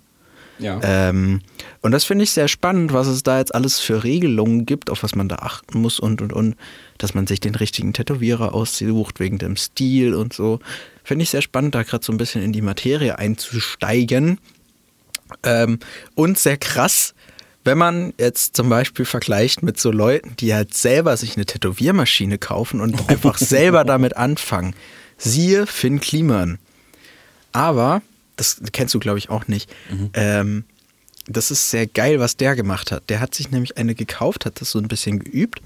[0.59, 0.79] Ja.
[0.83, 1.41] Ähm,
[1.81, 5.03] und das finde ich sehr spannend, was es da jetzt alles für Regelungen gibt, auf
[5.03, 6.55] was man da achten muss und und und,
[6.97, 10.59] dass man sich den richtigen Tätowierer aussucht wegen dem Stil und so.
[11.03, 14.39] Finde ich sehr spannend, da gerade so ein bisschen in die Materie einzusteigen.
[15.43, 15.79] Ähm,
[16.15, 17.13] und sehr krass,
[17.67, 22.37] wenn man jetzt zum Beispiel vergleicht mit so Leuten, die halt selber sich eine Tätowiermaschine
[22.37, 24.73] kaufen und einfach selber damit anfangen.
[25.17, 26.59] Siehe Finn Kliman.
[27.51, 28.01] Aber,
[28.37, 29.69] das kennst du glaube ich auch nicht,
[30.13, 30.63] ähm,
[31.27, 33.09] das ist sehr geil, was der gemacht hat.
[33.09, 35.61] Der hat sich nämlich eine gekauft, hat das so ein bisschen geübt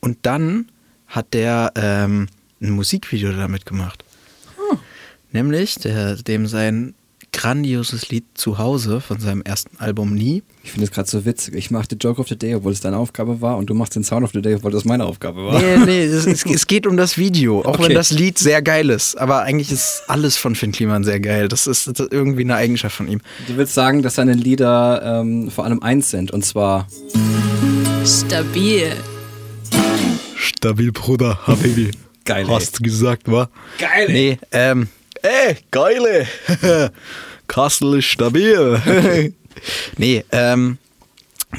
[0.00, 0.68] und dann
[1.06, 2.28] hat der ähm,
[2.60, 4.04] ein Musikvideo damit gemacht.
[5.32, 6.94] Nämlich der, dem sein
[7.38, 10.42] grandioses Lied Zuhause von seinem ersten Album Nie.
[10.64, 11.54] Ich finde es gerade so witzig.
[11.54, 13.94] Ich mache den Joke of the Day, obwohl es deine Aufgabe war, und du machst
[13.94, 15.60] den Sound of the Day, obwohl das meine Aufgabe war.
[15.60, 17.84] Nee, nee, es, es, es geht um das Video, auch Okay.
[17.84, 19.16] wenn das Lied sehr geil ist.
[19.16, 21.48] Aber eigentlich ist alles von Finn Kliman sehr geil.
[21.48, 23.20] Das ist, das ist irgendwie eine Eigenschaft von ihm.
[23.46, 26.88] Du willst sagen, dass seine Lieder ähm, vor allem eins sind, und zwar
[28.04, 28.92] Stabil.
[30.36, 31.90] Stabil, Bruder, Habibi.
[32.24, 32.52] Geil, ey.
[32.54, 33.48] Hast du gesagt, wa?
[33.78, 34.12] Geil, ey.
[34.12, 34.88] Nee, ähm,
[35.22, 36.26] ey, geile.
[37.48, 39.32] Kassel ist stabil.
[39.96, 40.78] nee, ähm,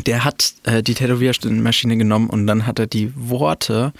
[0.06, 3.92] der hat äh, die Tätowiermaschine genommen und dann hat er die Worte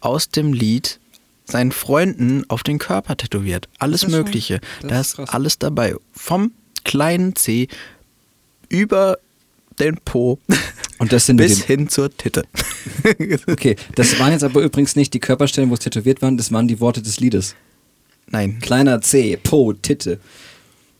[0.00, 0.98] aus dem Lied
[1.44, 3.68] seinen Freunden auf den Körper tätowiert.
[3.78, 4.60] Alles Das schon- Mögliche.
[4.80, 5.28] das Da ist krass.
[5.30, 5.94] alles dabei.
[6.12, 6.52] Vom
[6.84, 7.68] kleinen C
[8.70, 9.18] über
[9.78, 10.38] den Po
[10.98, 12.44] Und das sind bis die, hin zur Titte.
[13.48, 16.68] Okay, das waren jetzt aber übrigens nicht die Körperstellen, wo es tätowiert waren, das waren
[16.68, 17.56] die Worte des Liedes.
[18.34, 18.58] Nein.
[18.60, 20.18] Kleiner C, Po, Titte.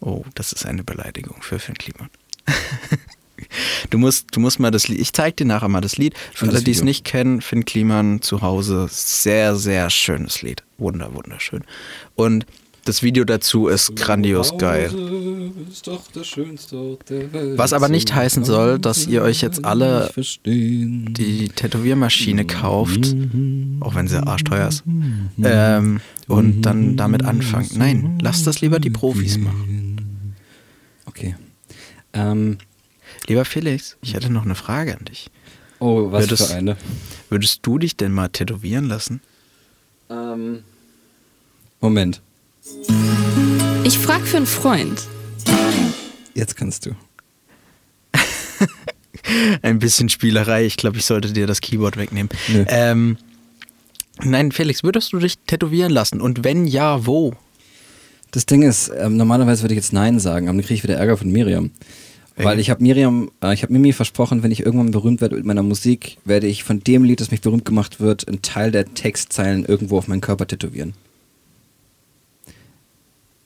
[0.01, 2.09] Oh, das ist eine Beleidigung für Finn Kliman.
[3.91, 6.15] du, musst, du musst mal das Lied, ich zeig dir nachher mal das Lied.
[6.33, 10.63] Für alle, die es nicht kennen, Finn Kliman zu Hause, sehr, sehr schönes Lied.
[10.79, 11.65] Wunder, wunderschön.
[12.15, 12.47] Und
[12.85, 14.91] Das Video dazu ist grandios geil.
[15.71, 17.57] Ist doch das Schönste Ort der Welt.
[17.59, 23.15] Was aber nicht heißen soll, dass ihr euch jetzt alle die Tätowiermaschine kauft,
[23.81, 24.85] auch wenn sie arschteuer ist,
[25.43, 27.75] ähm, und dann damit anfangt.
[27.77, 30.35] Nein, lasst das lieber die Profis machen.
[31.07, 31.37] Okay.
[32.13, 32.59] Ähm,
[33.27, 35.31] Lieber Felix, ich hätte noch eine Frage an dich.
[35.79, 36.77] oh, was Würdest- für eine.
[37.31, 39.21] Würdest du dich denn mal tätowieren lassen?
[40.11, 40.59] Ähm,
[41.81, 42.21] Moment.
[43.85, 45.03] Ich frag für einen Freund.
[46.35, 46.91] Jetzt kannst du.
[49.63, 50.65] Ein bisschen Spielerei.
[50.65, 52.31] Ich glaube, ich sollte dir das Keyboard wegnehmen.
[52.49, 52.65] Nö.
[52.69, 53.19] Ähm,
[54.23, 56.21] nein, Felix, würdest du dich tätowieren lassen?
[56.21, 57.35] Und wenn ja, wo?
[58.31, 60.97] Das Ding ist, ähm, normalerweise würde ich jetzt Nein sagen, aber dann kriege ich wieder
[60.97, 61.71] Ärger von Miriam.
[62.37, 65.45] Weil ich habe Miriam, äh, ich habe Mimi versprochen, wenn ich irgendwann berühmt werde mit
[65.45, 68.93] meiner Musik, werde ich von dem Lied, das mich berühmt gemacht wird, einen Teil der
[68.93, 70.95] Textzeilen irgendwo auf meinen Körper tätowieren.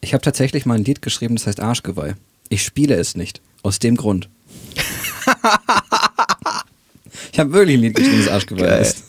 [0.01, 2.15] Ich habe tatsächlich mal ein Lied geschrieben, das heißt Arschgeweih.
[2.49, 3.41] Ich spiele es nicht.
[3.63, 4.29] Aus dem Grund.
[7.33, 8.83] ich habe wirklich ein Lied geschrieben, das Arschgeweih Geil.
[8.83, 9.05] ist.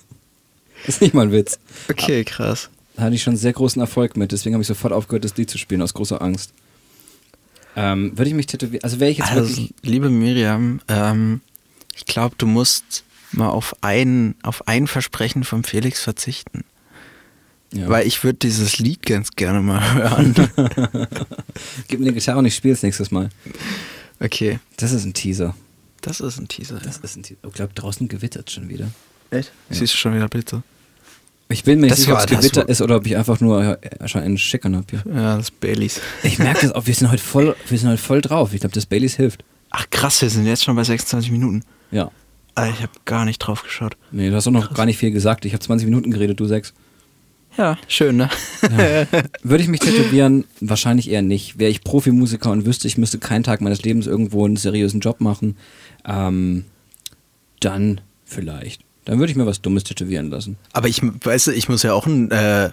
[0.88, 1.60] Ist nicht mal ein Witz.
[1.90, 2.70] Okay, krass.
[2.96, 5.50] Da hatte ich schon sehr großen Erfolg mit, deswegen habe ich sofort aufgehört, das Lied
[5.50, 6.52] zu spielen, aus großer Angst.
[7.76, 11.42] Ähm, würde ich mich tätowieren, also wäre ich jetzt Also, wirklich, liebe Miriam, ähm,
[11.96, 16.66] ich glaube, du musst mal auf ein, auf ein Versprechen vom Felix verzichten.
[17.74, 17.88] Ja.
[17.90, 20.34] Weil ich würde dieses Lied ganz gerne mal hören.
[21.88, 23.30] gib mir die Gitarre und ich spiele es nächstes Mal.
[24.20, 25.56] okay, Das ist ein Teaser.
[26.02, 26.80] das ist ein Teaser.
[26.84, 27.40] Das ist ein Teaser.
[27.48, 28.88] Ich glaube, draußen gewittert schon wieder.
[29.32, 29.52] Echt?
[29.70, 29.76] Ja.
[29.76, 30.64] Siehst du schon wieder Blitze?
[31.52, 34.08] Ich bin mir nicht sicher, ob es Gewitter ist oder ob ich einfach nur äh,
[34.08, 35.04] schon einen Schickern habe hier.
[35.12, 36.00] Ja, das ist Baileys.
[36.22, 38.54] Ich merke das auch, wir sind heute voll, wir sind heute voll drauf.
[38.54, 39.44] Ich glaube, das Baileys hilft.
[39.72, 41.64] Ach krass, wir sind jetzt schon bei 26 Minuten.
[41.92, 42.12] Ja.
[42.54, 43.98] Alter, ich habe gar nicht drauf geschaut.
[44.12, 45.44] Nee, du hast auch noch gar nicht viel gesagt.
[45.46, 46.74] Ich habe 20 Minuten geredet, du sechs.
[47.60, 48.30] Ja, schön, ne?
[49.44, 50.46] Würde ich mich tätowieren?
[50.62, 51.60] Wahrscheinlich eher nicht.
[51.60, 55.20] Wäre ich Profimusiker und wüsste, ich müsste keinen Tag meines Lebens irgendwo einen seriösen Job
[55.20, 55.58] machen,
[56.06, 56.64] ähm,
[57.60, 58.82] dann vielleicht.
[59.04, 60.56] Dann würde ich mir was Dummes tätowieren lassen.
[60.72, 62.70] Aber ich, weißt du, ich muss ja auch einen äh,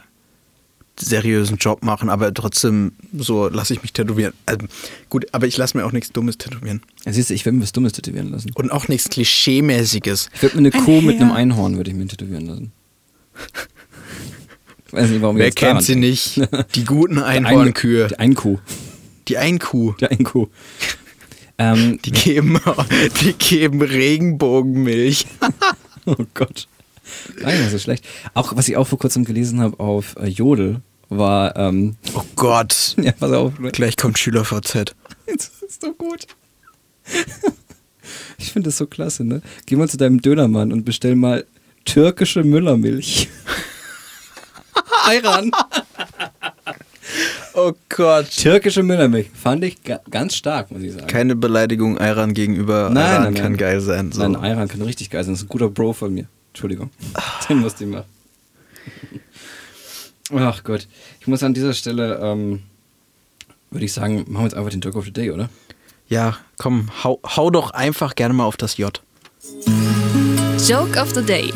[0.97, 4.35] seriösen Job machen, aber trotzdem so lasse ich mich tätowieren.
[4.47, 4.69] Also,
[5.09, 6.81] gut, aber ich lasse mir auch nichts Dummes tätowieren.
[7.05, 8.53] Ja, siehst du, ich würde mir was Dummes tätowieren lassen.
[8.55, 10.31] Und auch nichts Klischeemäßiges.
[10.33, 11.33] Ich würde mir eine Ein Kuh mit einem.
[11.33, 12.73] Einhorn würde ich mir tätowieren lassen.
[14.87, 16.09] Ich weiß nicht, warum Wer jetzt kennt sie denke.
[16.09, 16.41] nicht?
[16.75, 18.09] Die guten Einhornkühe.
[18.09, 18.59] Die Einkuh.
[19.29, 19.93] Die Einkuh.
[20.01, 20.47] Die Einkuh.
[21.59, 22.61] Ähm, Die geben,
[23.23, 25.27] die geben Regenbogenmilch.
[26.07, 26.69] oh Gott.
[27.35, 28.05] Nicht mal so schlecht.
[28.35, 32.95] Auch, was ich auch vor kurzem gelesen habe auf äh, Jodel, war, ähm, Oh Gott.
[33.01, 33.53] ja, pass auf.
[33.73, 34.95] Gleich kommt SchülerVZ.
[35.27, 36.27] Das ist so gut.
[38.39, 39.41] Ich finde das so klasse, ne?
[39.67, 41.47] Geh mal zu deinem Dönermann und bestell mal
[41.85, 43.29] türkische Müllermilch.
[45.07, 45.51] Ayran.
[47.55, 48.31] Oh Gott.
[48.31, 49.31] Türkische Müllermilch.
[49.35, 51.07] Fand ich ga ganz stark, muss ich sagen.
[51.07, 52.91] Keine Beleidigung Ayran gegenüber.
[52.91, 53.43] Nein, Ayran nein, nein.
[53.43, 54.13] kann geil sein.
[54.13, 54.23] So.
[54.23, 55.33] Nein, Ayran kann richtig geil sein.
[55.35, 56.27] Das ist ein guter Bro von mir.
[56.49, 56.91] Entschuldigung.
[57.49, 58.05] Den musste ich machen.
[60.35, 60.89] Ach Gott.
[61.21, 62.63] Ich muss an dieser Stelle, ähm,
[63.71, 65.49] würde ich sagen, machen wir jetzt einfach den Talk of the Day, oder?
[66.09, 69.01] Ja, komm, hau, hau doch einfach gerne mal auf das J.
[70.67, 71.53] Joke of the Day.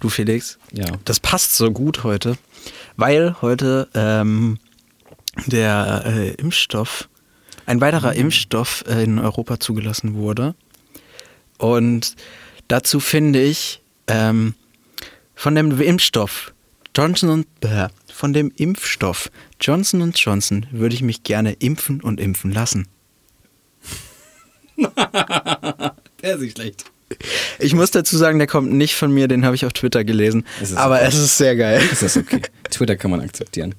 [0.00, 0.86] Du Felix, Ja.
[1.04, 2.36] das passt so gut heute,
[2.96, 4.58] weil heute ähm,
[5.46, 7.08] der äh, Impfstoff,
[7.66, 10.54] ein weiterer Impfstoff äh, in Europa zugelassen wurde.
[11.58, 12.16] Und
[12.68, 14.54] dazu finde ich ähm,
[15.34, 16.52] von dem Impfstoff
[16.96, 22.50] Johnson und äh, von dem Impfstoff Johnson Johnson würde ich mich gerne impfen und impfen
[22.52, 22.88] lassen.
[24.78, 26.90] Der ist nicht schlecht.
[27.58, 30.44] Ich muss dazu sagen, der kommt nicht von mir, den habe ich auf Twitter gelesen.
[30.62, 31.06] Es ist aber okay.
[31.08, 31.82] es ist sehr geil.
[31.90, 32.42] Ist das okay?
[32.70, 33.74] Twitter kann man akzeptieren.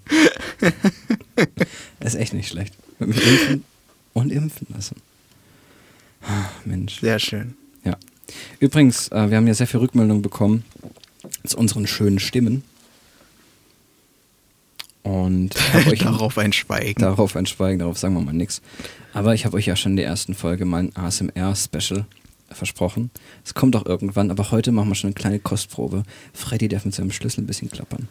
[2.00, 2.74] ist echt nicht schlecht.
[3.00, 3.64] Mit mich impfen
[4.14, 4.98] und impfen lassen.
[6.22, 7.00] Ah, Mensch.
[7.00, 7.56] Sehr schön.
[7.84, 7.98] Ja.
[8.60, 10.64] Übrigens, äh, wir haben ja sehr viel Rückmeldung bekommen
[11.46, 12.64] zu unseren schönen Stimmen.
[15.04, 15.56] Und
[16.02, 17.02] Darauf ein Schweigen.
[17.02, 18.62] darauf ein Schweigen, darauf sagen wir mal nichts.
[19.14, 22.06] Aber ich habe euch ja schon in der ersten Folge mal ein ASMR-Special
[22.56, 23.12] versprochen.
[23.44, 26.04] Es kommt auch irgendwann, aber heute machen wir schon eine kleine Kostprobe.
[26.34, 28.08] Freddy darf mit seinem Schlüssel ein bisschen klappern.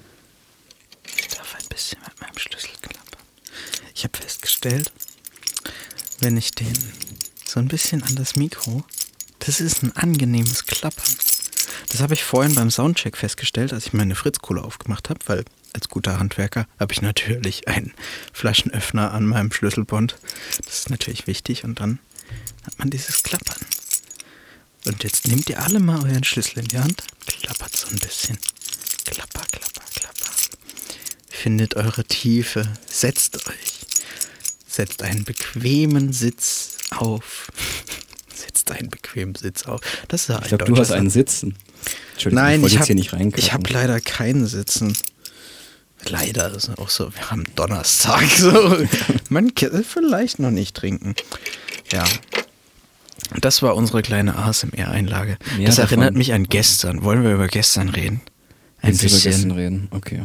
[1.18, 3.20] Ich darf ein bisschen mit meinem Schlüssel klappern.
[3.94, 4.92] Ich habe festgestellt,
[6.20, 6.76] wenn ich den
[7.44, 8.84] so ein bisschen an das Mikro,
[9.40, 11.16] das ist ein angenehmes Klappern.
[11.90, 15.88] Das habe ich vorhin beim Soundcheck festgestellt, als ich meine Fritzkohle aufgemacht habe, weil als
[15.88, 17.92] guter Handwerker habe ich natürlich einen
[18.32, 20.16] Flaschenöffner an meinem Schlüsselbund.
[20.64, 21.98] Das ist natürlich wichtig und dann
[22.64, 23.56] hat man dieses Klappern.
[24.86, 28.38] Und jetzt nehmt ihr alle mal euren Schlüssel in die Hand, klappert so ein bisschen.
[29.04, 30.30] Klapper, klapper, klapper.
[31.28, 32.66] Findet eure Tiefe.
[32.86, 33.80] Setzt euch.
[34.66, 37.50] Setzt einen bequemen Sitz auf.
[38.34, 39.80] Setzt einen bequemen Sitz auf.
[40.08, 41.56] Das ist Ich glaube, du hast einen Sitzen.
[42.12, 43.12] Entschuldigung, Nein, ich wollte ich jetzt hier nicht
[43.52, 44.96] habe hab leider keinen Sitzen.
[46.04, 48.86] Leider ist auch so, wir haben Donnerstag so.
[49.28, 51.14] Man kann vielleicht noch nicht trinken.
[51.92, 52.04] Ja.
[53.40, 55.38] Das war unsere kleine ASMR-Einlage.
[55.64, 56.18] Das erinnert davon.
[56.18, 57.02] mich an gestern.
[57.02, 58.20] Wollen wir über gestern reden?
[58.82, 59.32] Ein Willst du über bisschen.
[59.32, 59.88] Gestern reden?
[59.90, 60.22] Okay.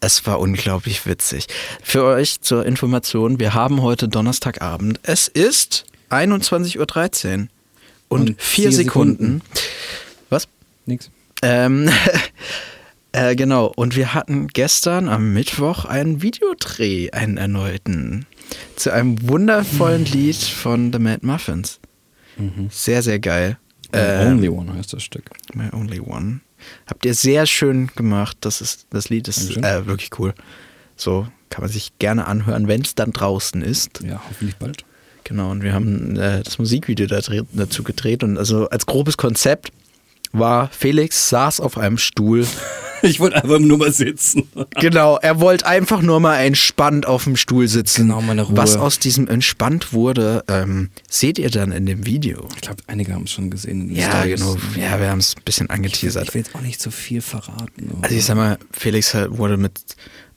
[0.00, 1.46] Es war unglaublich witzig.
[1.82, 5.00] Für euch zur Information, wir haben heute Donnerstagabend.
[5.02, 7.48] Es ist 21.13 Uhr
[8.08, 9.14] und, Und vier vier Sekunden.
[9.16, 9.42] Sekunden.
[10.30, 10.48] Was?
[10.86, 11.10] Nix.
[11.42, 11.90] Ähm,
[13.12, 18.26] äh, genau, und wir hatten gestern am Mittwoch einen Videodreh, einen erneuten,
[18.76, 21.80] zu einem wundervollen Lied von The Mad Muffins.
[22.70, 23.58] Sehr, sehr geil.
[23.92, 25.30] The Ähm, Only One heißt das Stück.
[25.54, 26.40] My Only One.
[26.86, 28.36] Habt ihr sehr schön gemacht.
[28.40, 30.34] Das, ist, das Lied ist äh, wirklich cool.
[30.96, 34.02] So kann man sich gerne anhören, wenn es dann draußen ist.
[34.02, 34.84] Ja, hoffentlich bald.
[35.24, 38.22] Genau, und wir haben äh, das Musikvideo dazu gedreht.
[38.22, 39.72] Und also als grobes Konzept
[40.32, 42.46] war, Felix saß auf einem Stuhl.
[43.02, 44.48] Ich wollte einfach nur mal sitzen.
[44.80, 48.08] genau, er wollte einfach nur mal entspannt auf dem Stuhl sitzen.
[48.08, 48.56] Genau, meine Ruhe.
[48.56, 52.48] Was aus diesem entspannt wurde, ähm, seht ihr dann in dem Video.
[52.56, 53.94] Ich glaube, einige haben es schon gesehen.
[53.94, 54.40] Ja, Stories.
[54.40, 54.56] genau.
[54.76, 56.28] Ja, wir haben es ein bisschen Ich will, angeteasert.
[56.28, 57.90] ich will jetzt auch nicht so viel verraten.
[57.92, 59.80] aber- Also ich sag mal, Felix wurde mit,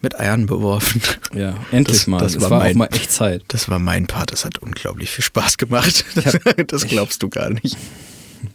[0.01, 1.01] mit Eiern beworfen.
[1.33, 2.19] ja, endlich das- mal.
[2.19, 3.43] das es war war, mein- auch mal echt Zeit.
[3.49, 6.05] Das war mein Part, das hat unglaublich viel Spaß gemacht.
[6.67, 7.75] Das glaubst du gar nicht.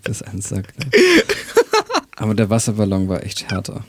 [0.03, 0.73] Das ist ein Sack.
[0.79, 0.87] Ne?
[2.17, 3.85] Aber der Wasserballon war echt härter.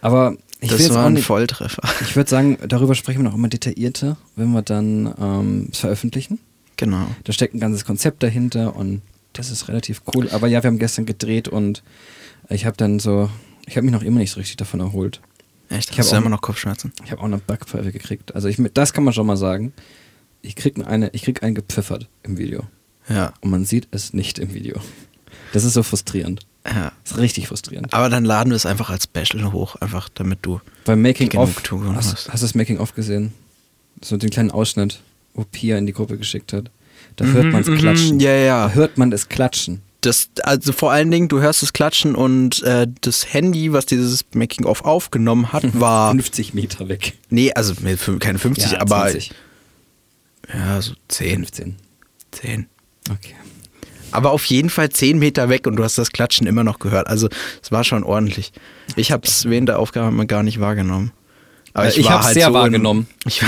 [0.00, 1.82] Aber ich will das war ein nicht, Volltreffer.
[2.02, 6.38] Ich würde sagen, darüber sprechen wir noch immer detaillierter, wenn wir dann ähm, es veröffentlichen.
[6.76, 7.06] Genau.
[7.24, 10.28] Da steckt ein ganzes Konzept dahinter und das ist relativ cool.
[10.30, 11.82] Aber ja, wir haben gestern gedreht und
[12.48, 13.30] ich habe dann so,
[13.66, 15.20] ich habe mich noch immer nicht so richtig davon erholt.
[15.68, 15.90] Echt?
[15.90, 16.92] Ich Hast hab du auch- immer noch Kopfschmerzen?
[17.04, 18.34] Ich habe auch eine Backpfeife gekriegt.
[18.34, 19.72] Also ich, das kann man schon mal sagen.
[20.42, 22.64] Ich krieg eine, ich krieg einen gepfiffert im Video.
[23.08, 23.34] Ja.
[23.40, 24.80] Und man sieht es nicht im Video.
[25.52, 26.46] Das ist so frustrierend.
[26.66, 26.92] Ja.
[27.04, 27.92] Das ist richtig frustrierend.
[27.94, 30.60] Aber dann laden wir es einfach als Special hoch, einfach damit du.
[30.84, 32.28] Beim Making of, Genugtuung hast, hast.
[32.32, 33.32] hast du das Making of gesehen?
[34.02, 35.00] So den kleinen Ausschnitt,
[35.34, 36.70] wo Pia in die Gruppe geschickt hat.
[37.16, 38.20] Da Mhm, hört man es mhm, klatschen.
[38.20, 38.68] ja, ja.
[38.68, 39.82] Da hört man es klatschen.
[40.02, 44.24] Das, also vor allen Dingen, du hörst es klatschen und äh, das Handy, was dieses
[44.32, 46.12] Making-of aufgenommen hat, war.
[46.12, 47.18] 50 Meter weg.
[47.28, 47.74] nee, also
[48.18, 49.02] keine 50, Ja, aber.
[49.10, 49.32] 20.
[50.54, 51.36] Ja, so 10.
[51.44, 51.76] 15.
[52.32, 52.66] 10.
[53.10, 53.34] Okay.
[54.12, 57.06] Aber auf jeden Fall 10 Meter weg und du hast das Klatschen immer noch gehört.
[57.06, 57.28] Also
[57.62, 58.52] es war schon ordentlich.
[58.96, 61.12] Ich habe es während der Aufgabe gar nicht wahrgenommen.
[61.72, 63.06] Aber Äh, ich war hab's sehr in- wahrgenommen.
[63.26, 63.42] Ich,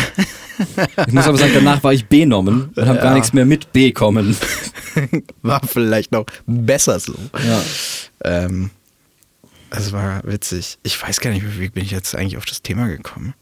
[1.06, 3.02] Ich muss aber sagen, danach war ich B-nommen und habe Ja.
[3.04, 4.36] gar nichts mehr mit B kommen.
[5.42, 7.14] war vielleicht noch besser so.
[7.44, 7.62] Ja.
[8.24, 8.70] Ähm,
[9.70, 10.78] es war witzig.
[10.84, 13.34] Ich weiß gar nicht, wie bin ich jetzt eigentlich auf das Thema gekommen.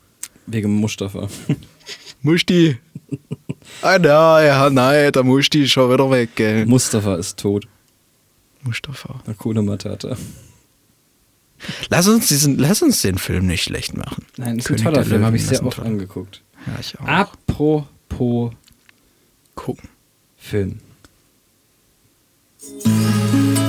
[0.47, 1.29] Wegen Mustafa.
[2.23, 2.79] Musti.
[3.83, 6.67] Ah, na, ja, nein, der Musti ist schon wieder weg, gell.
[6.67, 7.67] Mustafa ist tot.
[8.63, 9.21] Mustafa.
[9.27, 10.17] Eine coole Matata.
[11.91, 14.25] Lass uns, diesen, lass uns den Film nicht schlecht machen.
[14.37, 16.43] Nein, ist König ein toller Film, habe ich sehr oft toller- angeguckt.
[16.67, 17.07] Ja, ich auch.
[17.07, 18.53] Apropos
[19.55, 19.89] Gucken.
[20.39, 20.79] Film.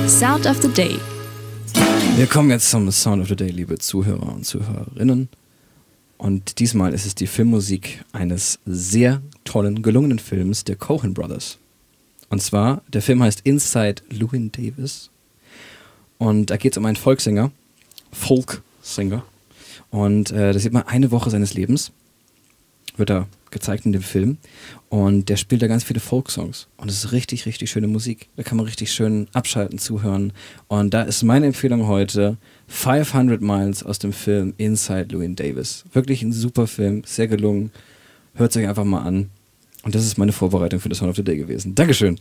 [0.08, 0.98] Sound of the Day.
[2.16, 5.28] Wir kommen jetzt zum Sound of the Day, liebe Zuhörer und Zuhörerinnen.
[6.22, 11.58] Und diesmal ist es die Filmmusik eines sehr tollen, gelungenen Films der Cohen Brothers.
[12.28, 15.10] Und zwar, der Film heißt Inside Llewyn Davis.
[16.18, 17.50] Und da geht es um einen Volkssänger,
[18.12, 19.24] Folksinger.
[19.90, 21.90] Und äh, da sieht man eine Woche seines Lebens,
[22.96, 24.38] wird da gezeigt in dem Film.
[24.88, 26.68] Und der spielt da ganz viele Folksongs.
[26.76, 28.28] Und es ist richtig, richtig schöne Musik.
[28.36, 30.32] Da kann man richtig schön abschalten, zuhören.
[30.68, 32.36] Und da ist meine Empfehlung heute
[32.66, 35.84] 500 Miles aus dem Film Inside Llewyn Davis.
[35.92, 37.70] Wirklich ein super Film, sehr gelungen.
[38.34, 39.30] Hört es euch einfach mal an.
[39.84, 41.74] Und das ist meine Vorbereitung für das Sound of the Day gewesen.
[41.74, 42.18] Dankeschön.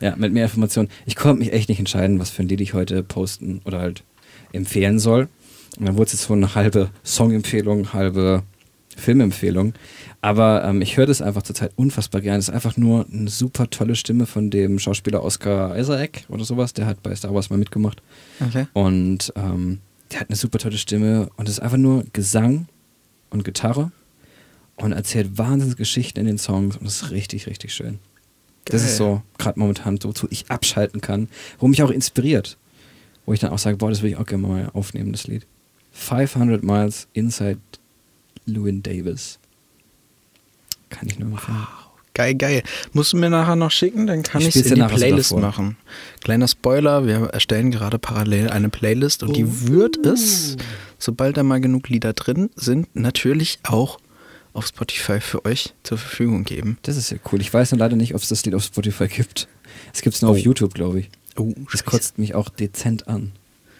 [0.00, 0.88] Ja, mit mehr Informationen.
[1.04, 4.02] Ich konnte mich echt nicht entscheiden, was für ein Lied ich heute posten oder halt
[4.52, 5.28] empfehlen soll.
[5.78, 8.42] Und dann wurde es jetzt so eine halbe Songempfehlung, halbe
[9.00, 9.74] Filmempfehlung.
[10.20, 12.38] Aber ähm, ich höre das einfach zurzeit unfassbar gerne.
[12.38, 16.72] Es ist einfach nur eine super tolle Stimme von dem Schauspieler Oscar Isaac oder sowas.
[16.74, 18.02] Der hat bei Star Wars mal mitgemacht.
[18.40, 18.66] Okay.
[18.72, 19.80] Und ähm,
[20.12, 22.66] der hat eine super tolle Stimme und es ist einfach nur Gesang
[23.30, 23.92] und Gitarre
[24.76, 27.98] und erzählt Wahnsinnsgeschichten in den Songs und das ist richtig, richtig schön.
[28.64, 28.90] Das Geil.
[28.90, 31.28] ist so gerade momentan so, wozu ich abschalten kann,
[31.58, 32.56] wo mich auch inspiriert.
[33.26, 35.46] Wo ich dann auch sage, boah, das will ich auch gerne mal aufnehmen, das Lied.
[35.92, 37.60] 500 Miles Inside
[38.54, 39.38] Llewyn Davis.
[40.88, 41.66] Kann ich nur empfehlen.
[42.12, 42.62] Geil, geil.
[42.92, 45.76] Musst du mir nachher noch schicken, dann kann Ich es in die Playlist machen.
[46.22, 49.32] Kleiner Spoiler, wir erstellen gerade parallel eine Playlist und Oh.
[49.32, 50.56] die wird es
[50.98, 53.98] sobald da mal genug Lieder drin sind, natürlich auch
[54.52, 56.76] auf Spotify für euch zur Verfügung geben.
[56.82, 57.40] Das ist ja cool.
[57.40, 59.48] Ich weiß nur leider nicht, ob es das Lied auf Spotify gibt.
[59.94, 61.10] Es gibt es nur auf YouTube, glaube ich.
[61.36, 63.32] Oh, Das kotzt mich auch dezent an,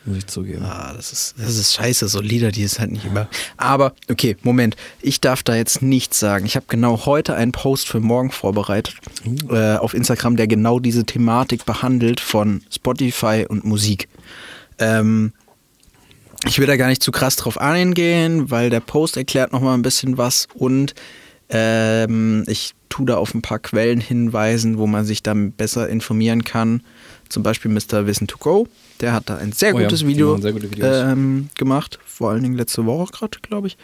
[0.04, 0.62] muss ich zugeben.
[0.64, 3.28] Ah, das ist, das ist scheiße, so Lieder, die ist halt nicht immer.
[3.56, 4.76] Aber, okay, Moment.
[5.02, 6.46] Ich darf da jetzt nichts sagen.
[6.46, 8.94] Ich habe genau heute einen Post für morgen vorbereitet
[9.50, 14.08] äh, auf Instagram, der genau diese Thematik behandelt von Spotify und Musik.
[14.78, 15.32] Ähm,
[16.46, 19.82] ich will da gar nicht zu krass drauf eingehen, weil der Post erklärt nochmal ein
[19.82, 20.94] bisschen was und
[21.50, 26.44] ähm, ich tue da auf ein paar Quellen hinweisen, wo man sich dann besser informieren
[26.44, 26.82] kann.
[27.28, 28.06] Zum Beispiel Mr.
[28.06, 28.66] Wissen to Go,
[29.00, 32.30] der hat da ein sehr Oh ja, gutes die Video sehr gute ähm, gemacht, vor
[32.30, 33.76] allen Dingen letzte Woche gerade, glaube ich,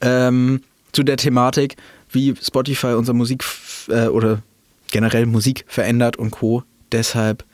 [0.00, 1.76] ähm, zu der Thematik,
[2.10, 3.44] wie Spotify unsere Musik
[3.88, 4.42] äh, oder
[4.90, 6.64] generell Musik verändert und Co.
[6.92, 7.44] Deshalb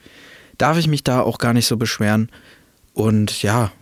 [0.58, 2.30] darf ich mich da auch gar nicht so beschweren.
[2.94, 3.72] Und ja,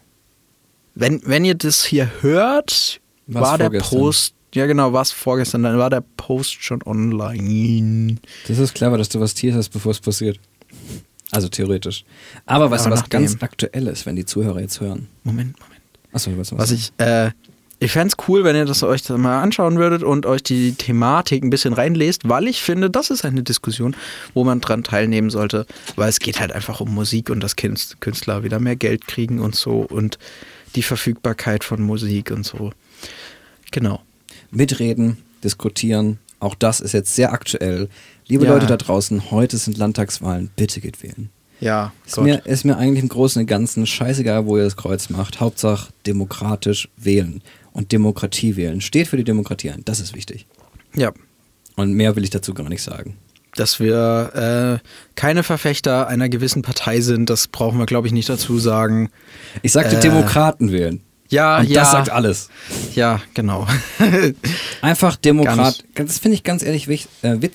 [0.95, 3.99] wenn, wenn ihr das hier hört, War's war der vorgestern.
[3.99, 8.17] Post, ja genau, war es vorgestern, dann war der Post schon online.
[8.49, 10.39] Das ist clever, dass du was tierst, bevor es passiert.
[11.35, 12.05] Also theoretisch.
[12.47, 13.45] Aber weißt du, was ganz nachdem.
[13.45, 15.09] Aktuelles, wenn die Zuhörer jetzt hören?
[15.25, 15.81] Moment, Moment.
[16.13, 16.59] Achso, weißt was.
[16.59, 17.31] Was ich, äh,
[17.81, 20.75] ich fände es cool, wenn ihr das euch dann mal anschauen würdet und euch die
[20.75, 23.97] Thematik ein bisschen reinlest, weil ich finde, das ist eine Diskussion,
[24.33, 25.67] wo man dran teilnehmen sollte,
[25.97, 29.41] weil es geht halt einfach um Musik und dass Künst- Künstler wieder mehr Geld kriegen
[29.41, 30.19] und so und
[30.77, 32.73] die Verfügbarkeit von Musik und so.
[33.73, 34.01] Genau.
[34.51, 37.89] Mitreden, diskutieren, auch das ist jetzt sehr aktuell.
[38.27, 38.53] Liebe Ja.
[38.55, 41.31] Leute da draußen, heute sind Landtagswahlen, bitte geht wählen.
[41.61, 45.09] Ja, Ist mir, ist mir eigentlich im Großen und Ganzen scheißegal, wo ihr das Kreuz
[45.09, 45.41] macht.
[45.41, 48.81] Hauptsache demokratisch wählen und Demokratie wählen.
[48.81, 50.47] Steht für die Demokratie ein, das ist wichtig.
[50.95, 51.13] ja.
[51.77, 53.17] Und mehr will ich dazu gar nicht sagen.
[53.57, 58.29] Dass wir äh, keine Verfechter einer gewissen Partei sind, das brauchen wir, glaube ich, nicht
[58.29, 59.11] dazu sagen.
[59.63, 61.01] Ich sagte Äh, Demokraten wählen.
[61.31, 61.81] Ja, und ja.
[61.81, 62.49] das sagt alles.
[62.95, 63.67] Ja, genau.
[64.83, 65.85] Einfach Demokrat.
[65.95, 67.11] Ganz- Das finde ich ganz ehrlich wichtig.
[67.23, 67.53] Äh, wit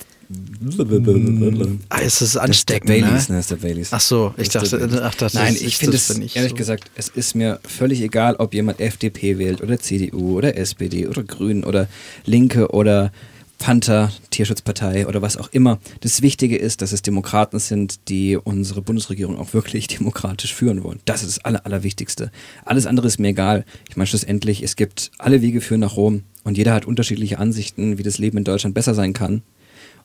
[1.88, 3.34] Ah, es ist Das ist der ansteckend, Baileys, ne?
[3.34, 3.38] ne?
[3.38, 3.88] Das ist der Baileys.
[3.92, 6.50] Ach so, ich Das dachte, ach, das Nein, ist- ich das finde es, ich ehrlich
[6.50, 6.56] so.
[6.56, 11.22] gesagt, es ist mir völlig egal, ob jemand FDP wählt oder CDU oder SPD oder
[11.24, 11.88] Grünen oder
[12.24, 13.10] Linke oder
[13.58, 15.80] Panther, Tierschutzpartei oder was auch immer.
[16.00, 21.00] Das Wichtige ist, dass es Demokraten sind, die unsere Bundesregierung auch wirklich demokratisch führen wollen.
[21.04, 22.30] Das ist das Aller, Allerwichtigste.
[22.64, 23.64] Alles andere ist mir egal.
[23.88, 27.98] Ich meine, schlussendlich, es gibt alle Wege führen nach Rom und jeder hat unterschiedliche Ansichten,
[27.98, 29.42] wie das Leben in Deutschland besser sein kann.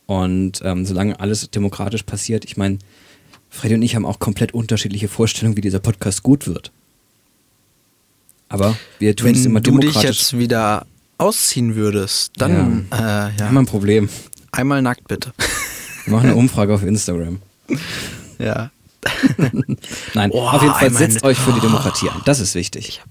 [0.07, 2.77] Und ähm, solange alles demokratisch passiert, ich meine,
[3.49, 6.71] Freddy und ich haben auch komplett unterschiedliche Vorstellungen, wie dieser Podcast gut wird.
[8.49, 10.17] Aber wir tun es Wenn immer du dich demokratisch.
[10.19, 10.85] jetzt wieder
[11.17, 13.27] ausziehen würdest, dann ja.
[13.27, 13.45] Äh, ja.
[13.45, 14.09] haben wir ein Problem.
[14.51, 15.33] einmal nackt bitte.
[16.05, 17.41] Wir machen eine Umfrage auf Instagram.
[18.37, 18.69] ja.
[20.13, 22.21] Nein, Oh, auf jeden Fall setzt euch für die Demokratie ein.
[22.25, 23.01] Das ist wichtig.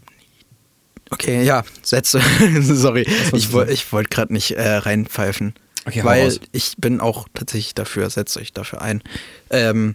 [1.11, 2.21] Okay, ja, setze.
[2.61, 5.55] Sorry, ich, woll, ich wollte gerade nicht äh, reinpfeifen.
[5.87, 9.03] Okay, weil ich bin auch tatsächlich dafür, setzt euch dafür ein.
[9.51, 9.95] Ähm,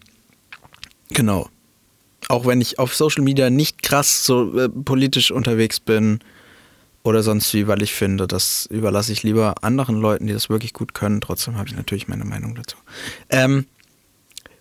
[1.09, 1.49] genau.
[2.27, 6.19] Auch wenn ich auf Social Media nicht krass so äh, politisch unterwegs bin
[7.01, 10.73] oder sonst wie, weil ich finde, das überlasse ich lieber anderen Leuten, die das wirklich
[10.73, 11.21] gut können.
[11.21, 12.77] Trotzdem habe ich natürlich meine Meinung dazu.
[13.29, 13.65] Ähm,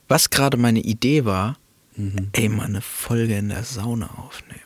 [0.09, 1.57] was gerade meine Idee war,
[1.97, 2.29] Mhm.
[2.33, 4.61] ey, mal eine Folge in der Sauna aufnehmen.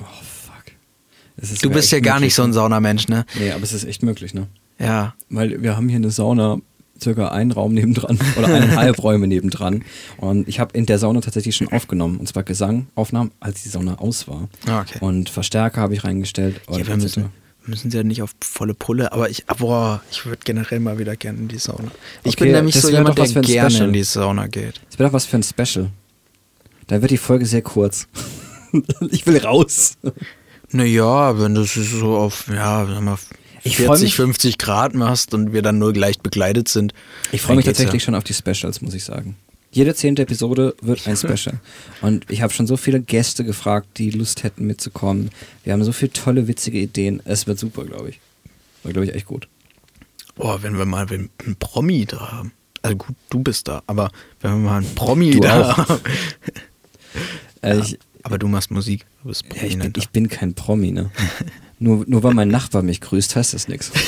[0.00, 1.60] Oh, fuck.
[1.60, 2.54] Du bist ja gar möglich, nicht so ein ne?
[2.54, 3.26] Saunamensch, ne?
[3.34, 4.46] Nee, aber es ist echt möglich, ne?
[4.78, 5.14] Ja.
[5.30, 6.58] Weil wir haben hier eine Sauna,
[7.00, 9.84] circa einen Raum nebendran oder eineinhalb Räume nebendran.
[10.16, 12.18] Und ich habe in der Sauna tatsächlich schon aufgenommen.
[12.18, 14.48] Und zwar Gesangaufnahmen, als die Sauna aus war.
[14.66, 14.98] Ah, okay.
[15.00, 16.60] Und Verstärker habe ich reingestellt.
[16.70, 17.26] Ja, wir müssen,
[17.66, 21.38] müssen ja nicht auf volle Pulle, aber ich, boah, ich würde generell mal wieder gerne
[21.38, 21.90] in die Sauna.
[22.24, 23.86] Ich Okay, bin nämlich das so jemand, der gerne Special.
[23.88, 24.80] in die Sauna geht.
[24.88, 25.90] Das wäre doch was für ein Special.
[26.86, 28.08] Da wird die Folge sehr kurz.
[29.10, 29.98] ich will raus.
[30.70, 33.18] Naja, wenn du es so auf, ja, sag mal,
[33.68, 36.92] Ich freu 40, mich- 50 Grad machst und wir dann nur leicht bekleidet sind.
[37.32, 38.06] Ich freue mich tatsächlich ja.
[38.06, 39.36] schon auf die Specials, muss ich sagen.
[39.70, 41.60] Jede zehnte Episode wird ein Special.
[42.00, 45.28] Und ich habe schon so viele Gäste gefragt, die Lust hätten mitzukommen.
[45.62, 47.20] Wir haben so viele tolle, witzige Ideen.
[47.26, 48.20] Es wird super, glaube ich.
[48.82, 49.46] War, glaube ich, echt gut.
[50.36, 52.52] Boah, wenn wir mal einen Promi da haben.
[52.80, 54.10] Also gut, du bist da, aber
[54.40, 55.76] wenn wir mal einen Promi Du da auch.
[55.76, 56.00] haben.
[57.60, 60.54] Äh, Ja, ich, aber du machst Musik, du bist ja, ich, bin, ich bin kein
[60.54, 61.10] Promi, ne?
[61.78, 63.92] nur, nur weil mein Nachbar mich grüßt, heißt das nichts.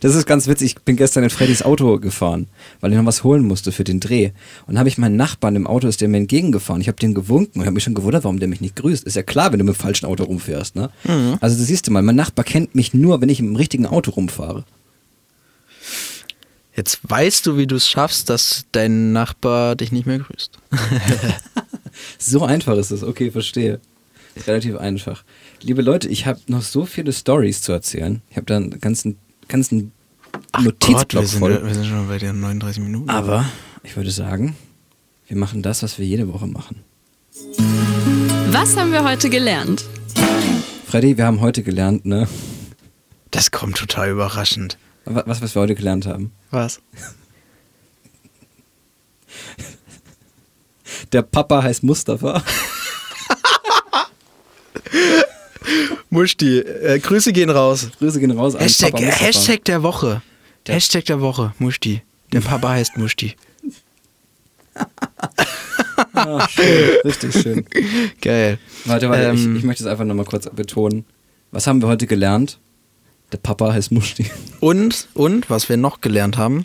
[0.00, 0.74] Das ist ganz witzig.
[0.76, 2.48] Ich bin gestern in Freddys Auto gefahren,
[2.80, 4.30] weil ich noch was holen musste für den Dreh.
[4.66, 6.80] Und habe ich meinen Nachbarn im Auto, ist der mir entgegengefahren.
[6.80, 9.04] Ich habe den gewunken und habe mich schon gewundert, warum der mich nicht grüßt.
[9.04, 10.90] Ist ja klar, wenn du mit dem falschen Auto rumfährst, ne?
[11.40, 14.12] Also, das siehst du mal, mein Nachbar kennt mich nur, wenn ich im richtigen Auto
[14.12, 14.64] rumfahre.
[16.74, 20.58] Jetzt weißt du, wie du es schaffst, dass dein Nachbar dich nicht mehr grüßt.
[22.18, 23.02] So einfach ist es.
[23.02, 23.80] Okay, verstehe.
[24.46, 25.24] Relativ einfach.
[25.60, 28.22] Liebe Leute, ich habe noch so viele Stories zu erzählen.
[28.30, 29.92] Ich habe da einen ganzen, ganzen
[30.52, 31.66] Ach Notizblock Gott, wir sind, voll.
[31.66, 33.10] wir sind schon bei den 39 Minuten.
[33.10, 33.44] Aber
[33.82, 34.54] ich würde sagen,
[35.26, 36.84] wir machen das, was wir jede Woche machen.
[38.50, 39.84] Was haben wir heute gelernt?
[40.86, 42.28] Freddy, wir haben heute gelernt, ne?
[43.30, 44.78] Das kommt total überraschend.
[45.04, 46.32] wa- Was, was wir heute gelernt haben.
[46.50, 46.80] Was?
[51.12, 52.42] Der Papa heißt Mustafa.
[56.20, 57.88] Muschti, äh, Grüße gehen raus.
[57.98, 58.98] Grüße gehen raus an Hashtag.
[58.98, 60.22] Hashtag der Woche.
[60.66, 62.00] Der- Hashtag der Woche, Muschti.
[62.32, 63.34] Der Papa heißt Muschti.
[66.12, 66.96] Ah, schön.
[67.04, 67.66] Richtig schön.
[68.22, 68.58] Geil.
[68.86, 71.04] Warte, warte, Ähm, ich, ich möchte es einfach nochmal kurz betonen.
[71.50, 72.58] Was haben wir heute gelernt?
[73.32, 74.26] Der Papa heißt Muschti.
[74.60, 76.64] Und, und, was wir noch gelernt haben,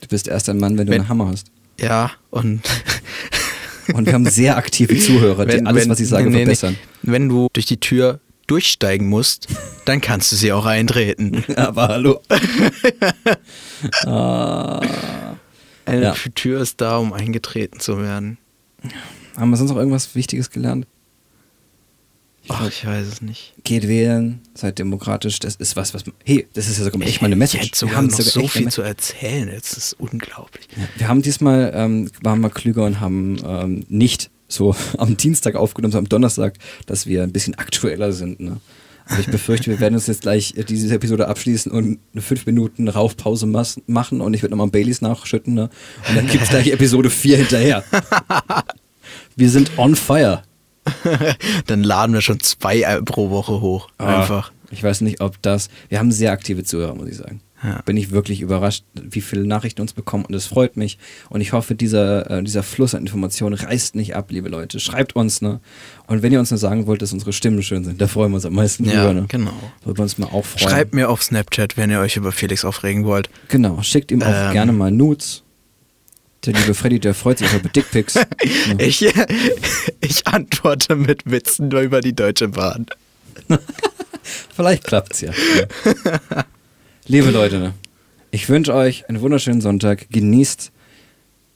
[0.00, 1.48] Du bist erst ein Mann, wenn du Wenn- einen Hammer hast.
[1.78, 2.62] ja, und
[3.92, 6.76] Und wir haben sehr aktive Zuhörer, die alles, was ich sage, nee, nee, verbessern.
[7.02, 9.48] wenn du durch die Tür durchsteigen musst,
[9.84, 11.44] dann kannst du sie auch eintreten.
[11.56, 12.20] Aber hallo.
[14.06, 14.80] ah.
[15.84, 16.14] Eine Ja.
[16.34, 18.38] Tür ist da, um eingetreten zu werden.
[19.36, 20.86] Haben wir sonst noch irgendwas Wichtiges gelernt?
[22.48, 23.54] Ach, ich weiß es nicht.
[23.64, 25.38] Geht wählen, seid demokratisch.
[25.38, 26.04] Das ist was, was.
[26.24, 27.64] Hey, das ist ja sogar echt mal eine Message.
[27.64, 29.48] hätte Wir haben noch so viel zu erzählen.
[29.48, 30.68] Jetzt ist unglaublich.
[30.96, 35.92] Wir haben diesmal, ähm, waren wir klüger und haben ähm, nicht so am Dienstag aufgenommen,
[35.92, 36.54] sondern am Donnerstag,
[36.86, 38.40] dass wir ein bisschen aktueller sind.
[38.40, 38.58] Ne?
[39.08, 42.46] Aber ich befürchte, wir werden uns jetzt gleich äh, diese Episode abschließen und eine 5
[42.46, 45.54] Minuten Raufpause machen und ich werde nochmal Baileys nachschütten.
[45.54, 45.70] Ne?
[46.08, 47.84] Und dann gibt es gleich Episode 4 hinterher.
[49.36, 50.42] Wir sind on fire.
[51.66, 53.88] Dann laden wir schon zwei äh, pro Woche hoch.
[53.98, 54.50] Einfach.
[54.50, 55.68] Ah, Ich weiß nicht, ob das.
[55.88, 57.40] Wir haben sehr aktive Zuhörer, muss ich sagen.
[57.64, 57.80] Ja.
[57.84, 60.96] Bin ich wirklich überrascht, wie viele Nachrichten uns bekommen und es freut mich.
[61.28, 64.78] Und ich hoffe, dieser, äh, dieser Fluss an Informationen reißt nicht ab, liebe Leute.
[64.78, 65.58] Schreibt uns, ne?
[66.06, 68.36] Und wenn ihr uns nur sagen wollt, dass unsere Stimmen schön sind, da freuen wir
[68.36, 69.24] uns am meisten Ja, drüber, ne?
[69.28, 69.50] genau.
[69.82, 70.68] Würden wir uns mal auch freuen.
[70.68, 73.28] Schreibt mir auf Snapchat, wenn ihr euch über Felix aufregen wollt.
[73.48, 74.52] Genau, schickt ihm auch Ähm.
[74.52, 75.42] gerne mal Nudes.
[76.44, 78.14] Der liebe Freddy, der freut sich über Dickpics.
[78.14, 78.24] Ja.
[78.78, 79.04] Ich,
[80.00, 82.86] ich antworte mit Witzen nur über die Deutsche Bahn.
[84.54, 85.32] Vielleicht klappt's ja.
[85.32, 86.44] ja.
[87.06, 87.74] Liebe Leute,
[88.30, 90.10] ich wünsche euch einen wunderschönen Sonntag.
[90.10, 90.70] Genießt,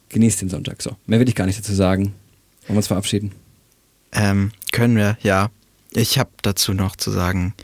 [0.09, 0.83] genießt den Sonntag.
[0.83, 2.15] So, mehr will ich gar nicht dazu sagen.
[2.63, 3.33] Wollen wir uns verabschieden?
[4.13, 5.51] Ähm, können wir, ja.
[5.93, 7.55] Ich habe dazu noch zu sagen,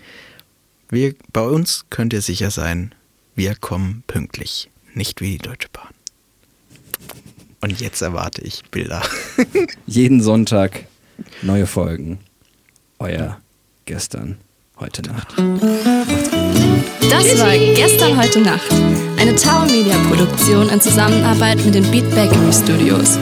[0.90, 2.94] wir, bei uns könnt ihr sicher sein,
[3.34, 5.97] wir kommen pünktlich, nicht wie die Deutsche Bahn.
[7.60, 9.02] Und jetzt erwarte ich Bilder.
[9.86, 10.86] Jeden Sonntag
[11.42, 12.20] neue Folgen.
[12.98, 13.38] Euer
[13.84, 14.38] gestern,
[14.78, 15.34] heute Nacht.
[17.10, 18.70] Das war gestern, heute Nacht.
[19.18, 23.18] Eine Tower Media Produktion in Zusammenarbeit mit den Beat Bakery Studios.